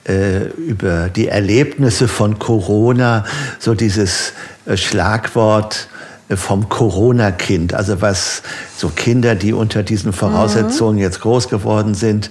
äh, 0.06 0.46
über 0.56 1.08
die 1.08 1.28
Erlebnisse 1.28 2.08
von 2.08 2.38
Corona 2.38 3.24
so 3.58 3.74
dieses 3.74 4.32
äh, 4.66 4.76
Schlagwort 4.76 5.88
äh, 6.28 6.36
vom 6.36 6.68
Corona-Kind, 6.68 7.74
also 7.74 8.00
was 8.00 8.42
so 8.76 8.88
Kinder, 8.88 9.34
die 9.34 9.52
unter 9.52 9.82
diesen 9.82 10.12
Voraussetzungen 10.12 10.96
mhm. 10.96 11.02
jetzt 11.02 11.20
groß 11.20 11.48
geworden 11.48 11.94
sind, 11.94 12.30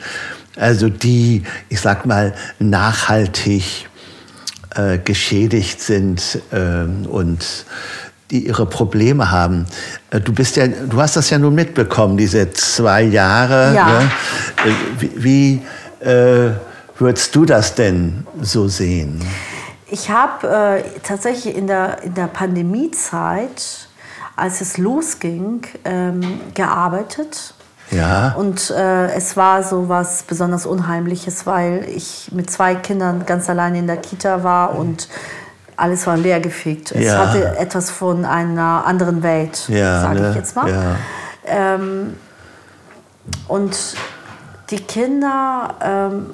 also 0.55 0.89
die, 0.89 1.43
ich 1.69 1.81
sag 1.81 2.05
mal, 2.05 2.33
nachhaltig 2.59 3.89
äh, 4.75 4.97
geschädigt 4.97 5.81
sind 5.81 6.39
äh, 6.51 7.07
und 7.07 7.65
die 8.31 8.47
ihre 8.47 8.65
Probleme 8.65 9.31
haben. 9.31 9.65
Äh, 10.11 10.21
du 10.21 10.33
bist 10.33 10.55
ja, 10.55 10.67
du 10.67 10.99
hast 10.99 11.15
das 11.15 11.29
ja 11.29 11.37
nun 11.37 11.55
mitbekommen, 11.55 12.17
diese 12.17 12.51
zwei 12.51 13.03
Jahre. 13.03 13.75
Ja. 13.75 13.87
Ne? 13.87 14.11
Äh, 14.65 15.01
wie, 15.01 15.61
wie 16.01 16.07
äh, 16.07 16.51
würdest 16.97 17.35
du 17.35 17.45
das 17.45 17.75
denn 17.75 18.25
so 18.41 18.67
sehen? 18.67 19.21
Ich 19.87 20.09
habe 20.09 20.47
äh, 20.47 20.83
tatsächlich 21.03 21.55
in 21.55 21.67
der, 21.67 22.01
in 22.03 22.13
der 22.13 22.27
Pandemiezeit, 22.27 23.87
als 24.35 24.61
es 24.61 24.77
losging, 24.77 25.61
ähm, 25.85 26.41
gearbeitet 26.53 27.55
ja. 27.91 28.33
Und 28.37 28.71
äh, 28.71 29.11
es 29.13 29.37
war 29.37 29.63
so 29.63 29.89
was 29.89 30.23
besonders 30.23 30.65
Unheimliches, 30.65 31.45
weil 31.45 31.85
ich 31.89 32.31
mit 32.31 32.49
zwei 32.49 32.75
Kindern 32.75 33.25
ganz 33.25 33.49
alleine 33.49 33.79
in 33.79 33.87
der 33.87 33.97
Kita 33.97 34.43
war 34.43 34.75
und 34.75 35.07
alles 35.77 36.07
war 36.07 36.17
leergefegt. 36.17 36.91
Es 36.93 37.05
ja. 37.05 37.27
hatte 37.27 37.57
etwas 37.57 37.91
von 37.91 38.25
einer 38.25 38.85
anderen 38.85 39.23
Welt, 39.23 39.67
ja, 39.67 40.01
sage 40.01 40.21
ne? 40.21 40.29
ich 40.29 40.35
jetzt 40.35 40.55
mal. 40.55 40.69
Ja. 40.69 40.95
Ähm, 41.45 42.15
und 43.47 43.77
die 44.69 44.79
Kinder, 44.79 45.75
ähm, 45.81 46.27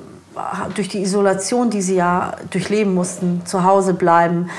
durch 0.76 0.88
die 0.88 1.02
Isolation, 1.02 1.70
die 1.70 1.82
sie 1.82 1.96
ja 1.96 2.34
durchleben 2.50 2.94
mussten, 2.94 3.42
zu 3.46 3.64
Hause 3.64 3.94
bleiben, 3.94 4.50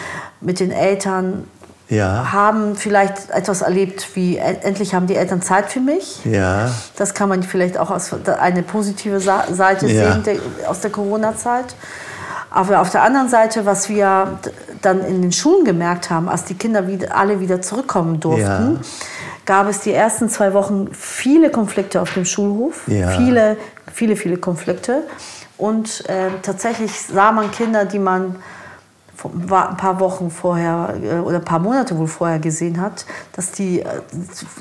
mit 0.41 0.61
den 0.61 0.71
Eltern 0.71 1.45
ja. 1.89 2.33
haben 2.33 2.75
vielleicht 2.77 3.31
etwas 3.31 3.63
erlebt, 3.63 4.09
wie 4.15 4.39
endlich 4.39 4.95
haben 4.95 5.07
die 5.07 5.17
Eltern 5.17 5.43
Zeit 5.43 5.71
für 5.71 5.81
mich. 5.81 6.25
Ja. 6.25 6.71
Das 6.97 7.15
kann 7.15 7.29
man 7.29 7.43
vielleicht 7.43 7.79
auch 7.79 7.91
aus 7.91 8.11
eine 8.41 8.63
positive 8.63 9.21
Seite 9.21 9.87
ja. 9.87 10.13
sehen 10.13 10.23
der, 10.25 10.37
aus 10.69 10.81
der 10.81 10.91
Corona-Zeit. 10.91 11.75
Aber 12.51 12.81
auf 12.81 12.91
der 12.91 13.03
anderen 13.03 13.29
Seite, 13.29 13.65
was 13.65 13.89
wir 13.89 14.39
dann 14.83 15.01
in 15.05 15.23
den 15.23 15.33
Schulen 15.33 15.65
gemerkt 15.65 16.11
haben, 16.11 16.29
als 16.29 16.45
die 16.45 16.55
Kinder 16.55 16.87
wieder, 16.87 17.17
alle 17.17 17.41
wieder 17.41 17.63
zurückkommen 17.63 18.21
durften, 18.21 18.43
ja. 18.43 18.81
gab 19.47 19.69
es 19.69 19.81
die 19.81 19.93
ersten 19.93 20.29
zwei 20.29 20.53
Wochen 20.53 20.89
viele 20.93 21.51
Konflikte 21.51 22.01
auf 22.01 22.13
dem 22.13 22.27
Schulhof. 22.27 22.83
Viele, 23.17 23.57
viele, 23.91 24.17
viele 24.17 24.37
Konflikte. 24.37 25.03
Und 25.59 26.09
äh, 26.09 26.31
tatsächlich 26.43 26.93
sah 27.03 27.33
man 27.33 27.51
Kinder, 27.51 27.85
die 27.85 27.99
man 27.99 28.37
ein 29.25 29.77
paar 29.77 30.01
Wochen 30.01 30.31
vorher 30.31 30.95
äh, 31.03 31.19
oder 31.19 31.37
ein 31.37 31.45
paar 31.45 31.59
Monate 31.59 31.97
wohl 31.97 32.09
vorher 32.09 32.39
gesehen 32.39 32.81
hat, 32.81 33.05
dass 33.33 33.53
die 33.53 33.81
äh, 33.81 33.87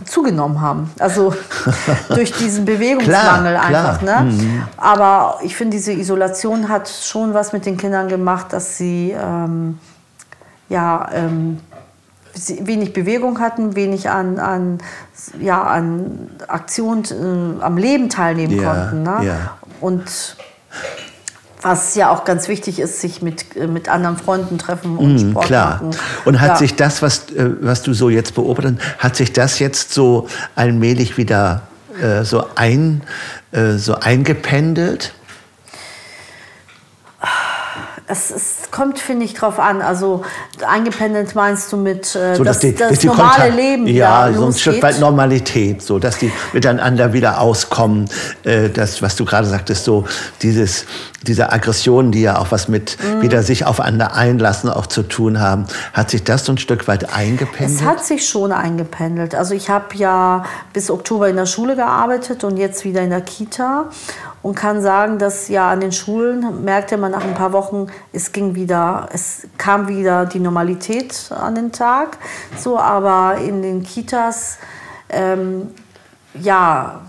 zugenommen 0.05 0.61
haben. 0.61 0.91
Also 0.99 1.33
durch 2.09 2.31
diesen 2.33 2.65
Bewegungsmangel 2.65 3.53
klar, 3.53 3.65
einfach. 3.65 3.99
Klar. 3.99 4.23
Ne? 4.23 4.31
Mhm. 4.31 4.63
Aber 4.77 5.39
ich 5.41 5.55
finde, 5.55 5.77
diese 5.77 5.93
Isolation 5.93 6.69
hat 6.69 6.89
schon 6.89 7.33
was 7.33 7.53
mit 7.53 7.65
den 7.65 7.77
Kindern 7.77 8.07
gemacht, 8.07 8.53
dass 8.53 8.77
sie 8.77 9.15
ähm, 9.17 9.79
ja, 10.69 11.09
ähm, 11.13 11.59
wenig 12.61 12.93
Bewegung 12.93 13.39
hatten, 13.39 13.75
wenig 13.75 14.09
an, 14.09 14.39
an, 14.39 14.77
ja, 15.39 15.63
an 15.63 16.29
Aktion, 16.47 17.03
äh, 17.03 17.63
am 17.63 17.77
Leben 17.77 18.09
teilnehmen 18.09 18.61
ja, 18.61 18.73
konnten. 18.73 19.03
Ne? 19.03 19.25
Ja. 19.25 19.57
Und 19.81 20.37
was 21.61 21.95
ja 21.95 22.09
auch 22.09 22.25
ganz 22.25 22.47
wichtig 22.47 22.79
ist, 22.79 23.01
sich 23.01 23.21
mit, 23.21 23.55
äh, 23.55 23.67
mit 23.67 23.89
anderen 23.89 24.17
Freunden 24.17 24.57
treffen 24.57 24.97
und 24.97 25.15
mm, 25.15 25.31
Sport 25.31 25.45
klar. 25.45 25.69
machen. 25.75 25.91
Und 26.25 26.41
hat 26.41 26.49
ja. 26.49 26.55
sich 26.55 26.75
das, 26.75 27.01
was, 27.01 27.29
äh, 27.31 27.49
was 27.61 27.83
du 27.83 27.93
so 27.93 28.09
jetzt 28.09 28.35
beobachtest, 28.35 28.79
hat 28.97 29.15
sich 29.15 29.31
das 29.33 29.59
jetzt 29.59 29.93
so 29.93 30.27
allmählich 30.55 31.17
wieder 31.17 31.63
äh, 32.01 32.23
so, 32.23 32.45
ein, 32.55 33.03
äh, 33.51 33.73
so 33.73 33.95
eingependelt? 33.95 35.13
Es, 38.11 38.29
es 38.29 38.71
kommt, 38.71 38.99
finde 38.99 39.25
ich, 39.25 39.33
drauf 39.33 39.57
an. 39.57 39.81
Also 39.81 40.23
eingependelt 40.67 41.33
meinst 41.33 41.71
du 41.71 41.77
mit 41.77 42.13
äh, 42.15 42.35
so, 42.35 42.43
dass, 42.43 42.57
dass 42.57 42.59
die, 42.59 42.75
das 42.75 42.89
dass 42.89 43.03
normale 43.05 43.29
Kontakt, 43.29 43.55
Leben 43.55 43.87
Ja, 43.87 44.33
so 44.33 44.45
ein 44.45 44.53
Stück 44.53 44.83
weit 44.83 44.99
Normalität, 44.99 45.81
so 45.81 45.97
dass 45.97 46.17
die 46.17 46.31
miteinander 46.51 47.13
wieder 47.13 47.39
auskommen. 47.39 48.09
Äh, 48.43 48.69
das, 48.69 49.01
was 49.01 49.15
du 49.15 49.23
gerade 49.23 49.47
sagtest, 49.47 49.85
so 49.85 50.05
dieses, 50.41 50.85
diese 51.25 51.51
Aggressionen, 51.51 52.11
die 52.11 52.21
ja 52.21 52.37
auch 52.37 52.51
was 52.51 52.67
mit 52.67 52.97
mhm. 53.01 53.21
wieder 53.21 53.43
sich 53.43 53.65
aufeinander 53.65 54.13
einlassen 54.13 54.69
auch 54.69 54.87
zu 54.87 55.03
tun 55.03 55.39
haben. 55.39 55.65
Hat 55.93 56.09
sich 56.09 56.23
das 56.23 56.45
so 56.45 56.51
ein 56.51 56.57
Stück 56.57 56.87
weit 56.87 57.13
eingependelt? 57.13 57.79
Es 57.79 57.83
hat 57.83 58.03
sich 58.03 58.27
schon 58.27 58.51
eingependelt. 58.51 59.35
Also 59.35 59.53
ich 59.53 59.69
habe 59.69 59.95
ja 59.95 60.43
bis 60.73 60.91
Oktober 60.91 61.29
in 61.29 61.37
der 61.37 61.45
Schule 61.45 61.75
gearbeitet 61.75 62.43
und 62.43 62.57
jetzt 62.57 62.83
wieder 62.83 63.01
in 63.01 63.09
der 63.09 63.21
Kita 63.21 63.85
und 64.43 64.55
kann 64.55 64.81
sagen, 64.81 65.19
dass 65.19 65.47
ja 65.49 65.69
an 65.69 65.81
den 65.81 65.91
Schulen 65.91 66.63
merkte 66.63 66.97
man 66.97 67.11
nach 67.11 67.23
ein 67.23 67.35
paar 67.35 67.53
Wochen, 67.53 67.87
es 68.11 68.31
ging 68.31 68.55
wieder, 68.55 69.07
es 69.13 69.47
kam 69.57 69.87
wieder 69.87 70.25
die 70.25 70.39
Normalität 70.39 71.31
an 71.31 71.55
den 71.55 71.71
Tag. 71.71 72.17
So, 72.57 72.79
aber 72.79 73.37
in 73.37 73.61
den 73.61 73.83
Kitas, 73.83 74.57
ähm, 75.09 75.69
ja, 76.33 77.01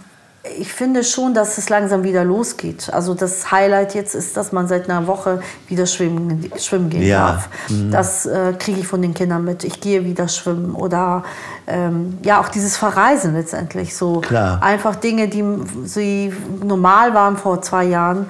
ich 0.59 0.72
finde 0.72 1.05
schon, 1.05 1.35
dass 1.35 1.57
es 1.57 1.68
langsam 1.68 2.02
wieder 2.02 2.24
losgeht. 2.24 2.90
Also 2.92 3.14
das 3.14 3.52
Highlight 3.52 3.94
jetzt 3.94 4.14
ist, 4.14 4.37
dass 4.37 4.50
man 4.50 4.66
seit 4.66 4.90
einer 4.90 5.07
Woche 5.07 5.40
wieder 5.68 5.87
schwimmen, 5.87 6.50
schwimmen 6.59 6.90
gehen 6.90 7.02
ja. 7.02 7.33
darf. 7.33 7.48
Mhm. 7.68 7.92
Das 7.92 8.26
äh, 8.26 8.52
kriege 8.59 8.81
ich 8.81 8.87
von 8.87 9.00
den 9.02 9.14
Kindern 9.14 9.44
mit. 9.44 9.62
Ich 9.62 9.81
gehe 9.81 10.05
wieder 10.05 10.26
schwimmen 10.26 10.74
oder 10.74 11.22
ähm, 11.68 12.18
ja 12.24 12.40
auch 12.40 12.48
dieses 12.48 12.76
Verreisen 12.76 13.35
letztendlich. 13.35 13.96
So 13.96 14.20
Klar. 14.20 14.61
einfach 14.62 14.96
Dinge, 14.96 15.28
die 15.28 15.44
sie 15.85 16.33
normal 16.64 17.14
waren 17.14 17.37
vor 17.37 17.62
zwei 17.62 17.85
Jahren, 17.85 18.26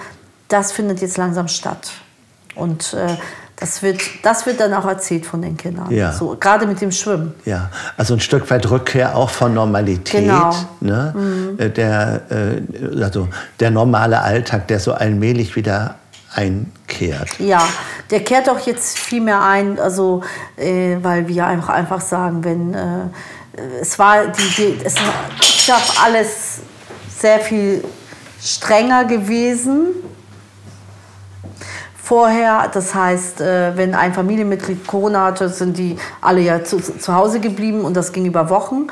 das 0.49 0.71
findet 0.73 1.01
jetzt 1.01 1.17
langsam 1.17 1.49
statt. 1.49 1.93
Und 2.55 2.93
äh, 2.93 3.17
das 3.57 3.83
wird, 3.83 4.01
das 4.23 4.45
wird 4.47 4.59
dann 4.61 4.75
auch 4.75 4.87
erzählt 4.87 5.25
von 5.25 5.41
den 5.41 5.57
Kindern. 5.57 5.91
Ja. 5.91 6.13
So, 6.13 6.37
gerade 6.39 6.67
mit 6.67 6.81
dem 6.81 6.91
Schwimmen. 6.91 7.35
Ja, 7.45 7.71
also 7.97 8.15
ein 8.15 8.21
Stück 8.21 8.51
weit 8.51 8.69
Rückkehr 8.69 9.17
auch 9.17 9.31
von 9.31 9.55
Normalität. 9.55 10.23
Genau. 10.23 10.55
Ne? 10.81 11.15
Mhm. 11.17 11.59
Äh, 11.59 11.71
der, 11.71 12.23
äh, 12.31 13.03
also 13.03 13.29
der 13.61 13.71
normale 13.71 14.21
Alltag, 14.21 14.67
der 14.69 14.81
so 14.81 14.93
allmählich 14.93 15.55
wieder 15.55 15.97
einkehrt. 16.35 17.39
Ja, 17.39 17.63
der 18.11 18.25
kehrt 18.25 18.49
auch 18.49 18.59
jetzt 18.61 18.99
viel 18.99 19.21
mehr 19.21 19.43
ein, 19.43 19.79
also, 19.79 20.23
äh, 20.57 20.97
weil 21.03 21.29
wir 21.29 21.47
einfach, 21.47 21.75
einfach 21.75 22.01
sagen, 22.01 22.43
wenn 22.43 22.75
äh, 22.75 23.11
es 23.81 23.99
war, 23.99 24.27
die, 24.27 24.55
die, 24.57 24.79
es 24.85 24.95
ist 24.95 25.73
alles 26.03 26.61
sehr 27.17 27.39
viel 27.39 27.85
strenger 28.41 29.05
gewesen 29.05 29.89
vorher. 32.03 32.69
Das 32.73 32.95
heißt, 32.95 33.41
äh, 33.41 33.77
wenn 33.77 33.95
ein 33.95 34.13
Familienmitglied 34.13 34.87
Corona 34.87 35.27
hatte, 35.27 35.49
sind 35.49 35.79
die 35.79 35.97
alle 36.21 36.41
ja 36.41 36.65
zu, 36.65 36.81
zu 36.81 37.15
Hause 37.15 37.41
geblieben 37.41 37.83
und 37.83 37.97
das 37.97 38.13
ging 38.13 38.27
über 38.27 38.51
Wochen. 38.51 38.89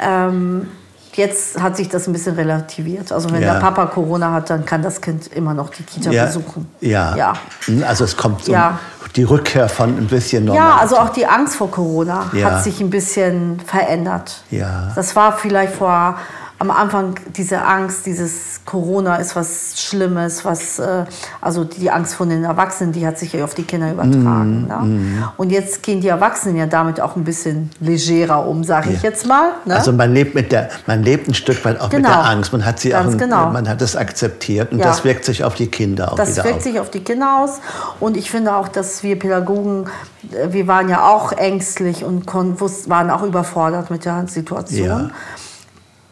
Ähm, 0.00 0.68
jetzt 1.14 1.60
hat 1.60 1.76
sich 1.76 1.88
das 1.88 2.06
ein 2.06 2.12
bisschen 2.12 2.36
relativiert. 2.36 3.10
Also 3.10 3.30
wenn 3.32 3.42
ja. 3.42 3.54
der 3.54 3.60
Papa 3.60 3.86
Corona 3.86 4.32
hat, 4.32 4.50
dann 4.50 4.64
kann 4.64 4.82
das 4.82 5.00
Kind 5.00 5.26
immer 5.28 5.54
noch 5.54 5.70
die 5.70 5.82
Kita 5.82 6.10
ja. 6.10 6.26
besuchen. 6.26 6.70
Ja. 6.80 7.16
ja. 7.16 7.32
Hm, 7.64 7.82
also 7.86 8.04
es 8.04 8.16
kommt 8.16 8.46
ja. 8.46 8.78
die 9.16 9.24
Rückkehr 9.24 9.68
von 9.68 9.96
ein 9.96 10.06
bisschen 10.06 10.44
normal. 10.44 10.62
Ja, 10.62 10.76
also 10.76 10.98
auch 10.98 11.08
die 11.08 11.26
Angst 11.26 11.56
vor 11.56 11.70
Corona 11.70 12.30
hat 12.44 12.62
sich 12.62 12.80
ein 12.80 12.90
bisschen 12.90 13.60
verändert. 13.60 14.42
Ja. 14.50 14.92
Das 14.94 15.16
war 15.16 15.36
vielleicht 15.36 15.72
vor 15.72 16.16
am 16.58 16.70
Anfang 16.70 17.14
diese 17.36 17.62
Angst, 17.62 18.06
dieses 18.06 18.60
Corona 18.64 19.16
ist 19.16 19.36
was 19.36 19.74
Schlimmes, 19.76 20.44
was, 20.44 20.78
äh, 20.78 21.04
also 21.40 21.64
die 21.64 21.90
Angst 21.90 22.14
von 22.14 22.30
den 22.30 22.44
Erwachsenen, 22.44 22.92
die 22.92 23.06
hat 23.06 23.18
sich 23.18 23.34
ja 23.34 23.44
auf 23.44 23.54
die 23.54 23.64
Kinder 23.64 23.92
übertragen. 23.92 24.64
Mm, 24.64 24.68
ne? 24.68 24.76
mm. 24.76 25.24
Und 25.36 25.50
jetzt 25.50 25.82
gehen 25.82 26.00
die 26.00 26.08
Erwachsenen 26.08 26.56
ja 26.56 26.66
damit 26.66 27.00
auch 27.00 27.14
ein 27.14 27.24
bisschen 27.24 27.70
legerer 27.80 28.46
um, 28.46 28.64
sage 28.64 28.90
ich 28.90 29.02
jetzt 29.02 29.26
mal. 29.26 29.50
Ne? 29.66 29.76
Also 29.76 29.92
man 29.92 30.14
lebt, 30.14 30.34
mit 30.34 30.50
der, 30.50 30.70
man 30.86 31.02
lebt 31.02 31.28
ein 31.28 31.34
Stück 31.34 31.62
weit 31.66 31.78
auch 31.78 31.90
genau. 31.90 32.08
mit 32.08 32.18
der 32.18 32.24
Angst. 32.24 32.52
Man 32.52 32.64
hat 32.64 32.80
sie 32.80 32.90
Ganz 32.90 33.14
auch, 33.14 33.18
genau. 33.18 33.50
man 33.50 33.68
hat 33.68 33.82
es 33.82 33.94
akzeptiert 33.94 34.72
und 34.72 34.78
ja. 34.78 34.86
das 34.86 35.04
wirkt 35.04 35.26
sich 35.26 35.44
auf 35.44 35.54
die 35.54 35.66
Kinder 35.66 36.12
auch 36.12 36.16
das 36.16 36.30
wieder 36.30 36.42
Das 36.42 36.52
wirkt 36.52 36.62
sich 36.62 36.80
auf 36.80 36.90
die 36.90 37.00
Kinder 37.00 37.40
aus. 37.42 37.60
Und 38.00 38.16
ich 38.16 38.30
finde 38.30 38.56
auch, 38.56 38.68
dass 38.68 39.02
wir 39.02 39.18
Pädagogen, 39.18 39.88
äh, 40.32 40.52
wir 40.52 40.66
waren 40.66 40.88
ja 40.88 41.06
auch 41.06 41.32
ängstlich 41.32 42.02
und 42.02 42.26
waren 42.26 43.10
auch 43.10 43.22
überfordert 43.22 43.90
mit 43.90 44.06
der 44.06 44.26
Situation. 44.26 44.86
Ja 44.86 45.10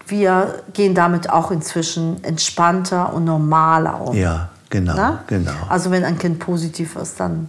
wir 0.07 0.63
gehen 0.73 0.95
damit 0.95 1.31
auch 1.31 1.51
inzwischen 1.51 2.23
entspannter 2.25 3.13
und 3.13 3.25
normaler 3.25 4.01
um. 4.01 4.17
Ja, 4.17 4.49
genau, 4.71 4.95
Na? 4.97 5.25
genau. 5.27 5.53
Also 5.69 5.91
wenn 5.91 6.05
ein 6.05 6.19
Kind 6.19 6.39
positiv 6.39 6.97
ist, 6.97 7.21
dann 7.21 7.49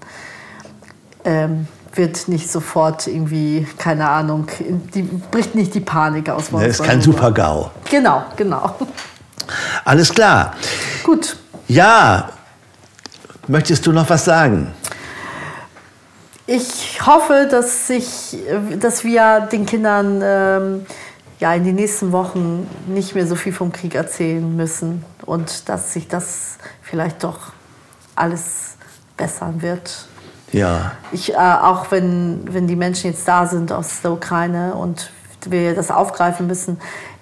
ähm, 1.24 1.68
wird 1.94 2.28
nicht 2.28 2.50
sofort 2.50 3.08
irgendwie, 3.08 3.68
keine 3.78 4.08
Ahnung, 4.10 4.48
die, 4.94 5.04
bricht 5.04 5.56
nicht 5.56 5.74
die 5.74 5.80
Panik 5.80 6.30
aus. 6.30 6.50
Das 6.52 6.64
ist 6.64 6.84
kein 6.84 7.02
Super-GAU. 7.02 7.72
Genau, 7.90 8.24
genau. 8.36 8.76
Alles 9.84 10.14
klar. 10.14 10.54
Gut. 11.04 11.38
Ja, 11.68 12.30
möchtest 13.48 13.86
du 13.86 13.92
noch 13.92 14.10
was 14.10 14.26
sagen? 14.26 14.74
Ich 16.48 17.00
hoffe, 17.06 17.48
dass, 17.50 17.88
sich, 17.88 18.38
dass 18.80 19.04
wir 19.04 19.42
den 19.52 19.66
Kindern... 19.66 20.22
Ähm, 20.24 20.86
ja, 21.40 21.54
in 21.54 21.64
den 21.64 21.76
nächsten 21.76 22.12
Wochen 22.12 22.68
nicht 22.88 23.16
mehr 23.16 23.28
so 23.28 23.36
viel 23.36 23.54
vom 23.54 23.72
Krieg 23.72 23.96
erzählen 23.96 24.56
müssen 24.56 25.04
und 25.26 25.68
dass 25.70 25.94
sich 25.94 26.08
das 26.08 26.58
vielleicht 26.82 27.24
doch 27.24 27.52
alles 28.16 28.76
bessern 29.18 29.62
wird. 29.62 30.08
Ja. 30.52 30.94
Ich, 31.12 31.34
äh, 31.34 31.38
auch 31.38 31.92
wenn, 31.92 32.42
wenn 32.54 32.68
die 32.68 32.76
Menschen 32.76 33.12
jetzt 33.12 33.28
da 33.28 33.46
sind 33.46 33.72
aus 33.72 34.02
der 34.02 34.12
Ukraine 34.12 34.76
und 34.76 35.12
wir 35.48 35.76
das 35.76 35.92
aufgreifen 35.92 36.48
müssen, 36.48 36.80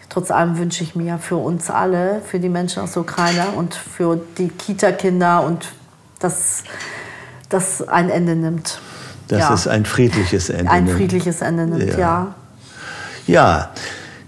trotz 0.10 0.30
allem 0.30 0.58
wünsche 0.58 0.84
ich 0.84 0.95
mir 0.95 1.17
für 1.17 1.38
uns 1.38 1.69
alle, 1.71 2.21
für 2.21 2.39
die 2.39 2.49
Menschen 2.49 2.84
aus 2.84 2.93
der 2.93 3.02
Ukraine 3.02 3.47
und 3.56 3.73
für 3.73 4.21
die 4.38 4.49
Kita-Kinder 4.49 5.43
und 5.43 5.67
dass 6.19 6.63
das 7.49 7.88
ein 7.88 8.10
Ende 8.10 8.36
nimmt. 8.36 8.80
Dass 9.28 9.39
ja. 9.39 9.54
es 9.54 9.67
ein 9.67 9.86
friedliches 9.86 10.49
Ende 10.49 10.71
Ein 10.71 10.88
friedliches 10.88 11.41
Ende 11.41 11.65
nimmt, 11.65 11.93
ja. 11.93 11.97
ja. 11.97 12.36
Ja, 13.26 13.69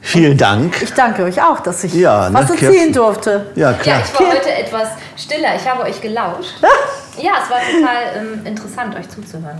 Vielen 0.05 0.37
Dank. 0.37 0.83
Ich 0.83 0.93
danke 0.93 1.23
euch 1.23 1.41
auch, 1.41 1.61
dass 1.61 1.83
ich 1.83 1.95
ja, 1.95 2.31
was 2.31 2.47
ne, 2.47 2.61
erzählen 2.61 2.93
durfte. 2.93 3.47
Ja, 3.55 3.73
klar. 3.73 3.97
Ja, 3.97 4.03
ich 4.05 4.13
war 4.13 4.31
heute 4.31 4.51
etwas 4.51 4.89
stiller. 5.17 5.55
Ich 5.55 5.67
habe 5.67 5.81
euch 5.81 5.99
gelauscht. 5.99 6.53
ja, 7.21 7.33
es 7.43 7.49
war 7.49 7.59
total 7.59 7.97
ähm, 8.17 8.45
interessant, 8.45 8.95
euch 8.95 9.09
zuzuhören. 9.09 9.59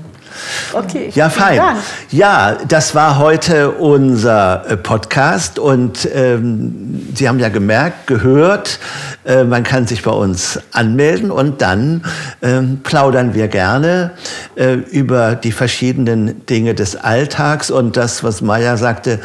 Okay. 0.74 1.12
Ja, 1.14 1.30
fein. 1.30 1.62
Ja, 2.10 2.58
das 2.68 2.96
war 2.96 3.18
heute 3.18 3.72
unser 3.72 4.70
äh, 4.70 4.78
Podcast 4.78 5.60
und 5.60 6.08
ähm, 6.14 7.08
Sie 7.16 7.28
haben 7.28 7.40
ja 7.40 7.50
gemerkt, 7.50 8.08
gehört, 8.08 8.80
äh, 9.26 9.44
man 9.44 9.64
kann 9.64 9.88
sich 9.88 10.04
bei 10.04 10.12
uns 10.12 10.60
anmelden 10.72 11.32
und 11.32 11.62
dann 11.62 12.04
ähm, 12.42 12.82
plaudern 12.84 13.34
wir 13.34 13.48
gerne 13.48 14.12
äh, 14.56 14.74
über 14.74 15.36
die 15.36 15.52
verschiedenen 15.52 16.46
Dinge 16.46 16.76
des 16.76 16.96
Alltags 16.96 17.72
und 17.72 17.98
das, 17.98 18.24
was 18.24 18.42
Maya 18.42 18.78
sagte, 18.78 19.20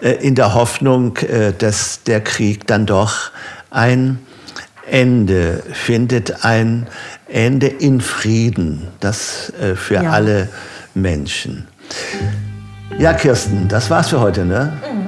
äh, 0.00 0.12
in 0.12 0.34
der 0.34 0.54
Hoffnung, 0.54 1.16
äh, 1.18 1.52
dass 1.56 2.02
der 2.02 2.20
Krieg 2.20 2.66
dann 2.66 2.86
doch 2.86 3.30
ein 3.70 4.25
Ende 4.90 5.62
findet, 5.72 6.44
ein 6.44 6.86
Ende 7.28 7.66
in 7.66 8.00
Frieden, 8.00 8.88
das 9.00 9.52
äh, 9.60 9.74
für 9.74 10.02
ja. 10.02 10.10
alle 10.10 10.48
Menschen. 10.94 11.66
Ja, 12.98 13.12
Kirsten, 13.12 13.68
das 13.68 13.90
war's 13.90 14.08
für 14.08 14.20
heute, 14.20 14.44
ne? 14.44 14.72
Mhm. 14.90 15.06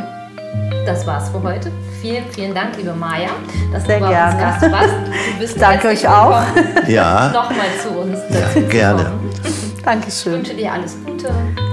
Das 0.84 1.06
war's 1.06 1.28
für 1.30 1.42
heute. 1.42 1.70
Vielen, 2.00 2.24
vielen 2.30 2.54
Dank, 2.54 2.76
liebe 2.76 2.92
Maja, 2.92 3.30
dass 3.72 3.84
Sehr 3.84 3.98
du 3.98 4.04
bei 4.04 4.10
gerne. 4.10 4.34
uns 4.34 4.42
Gast 4.42 4.72
warst. 4.72 4.94
Du 4.94 5.38
bist 5.40 5.56
Danke 5.60 5.88
euch 5.88 6.08
auch. 6.08 6.42
Ja. 6.86 7.28
Nochmal 7.32 7.66
zu 7.82 7.90
uns. 7.90 8.18
Ja, 8.30 8.60
gerne. 8.62 9.12
Dankeschön. 9.84 10.32
Ich 10.32 10.38
wünsche 10.38 10.54
dir 10.54 10.72
alles 10.72 10.96
Gute. 11.04 11.30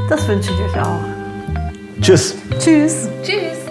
Das 0.09 0.27
wünsche 0.27 0.51
ich 0.51 0.75
euch 0.75 0.81
auch. 0.81 0.99
Tschüss. 2.01 2.35
Tschüss. 2.59 3.09
Tschüss. 3.23 3.64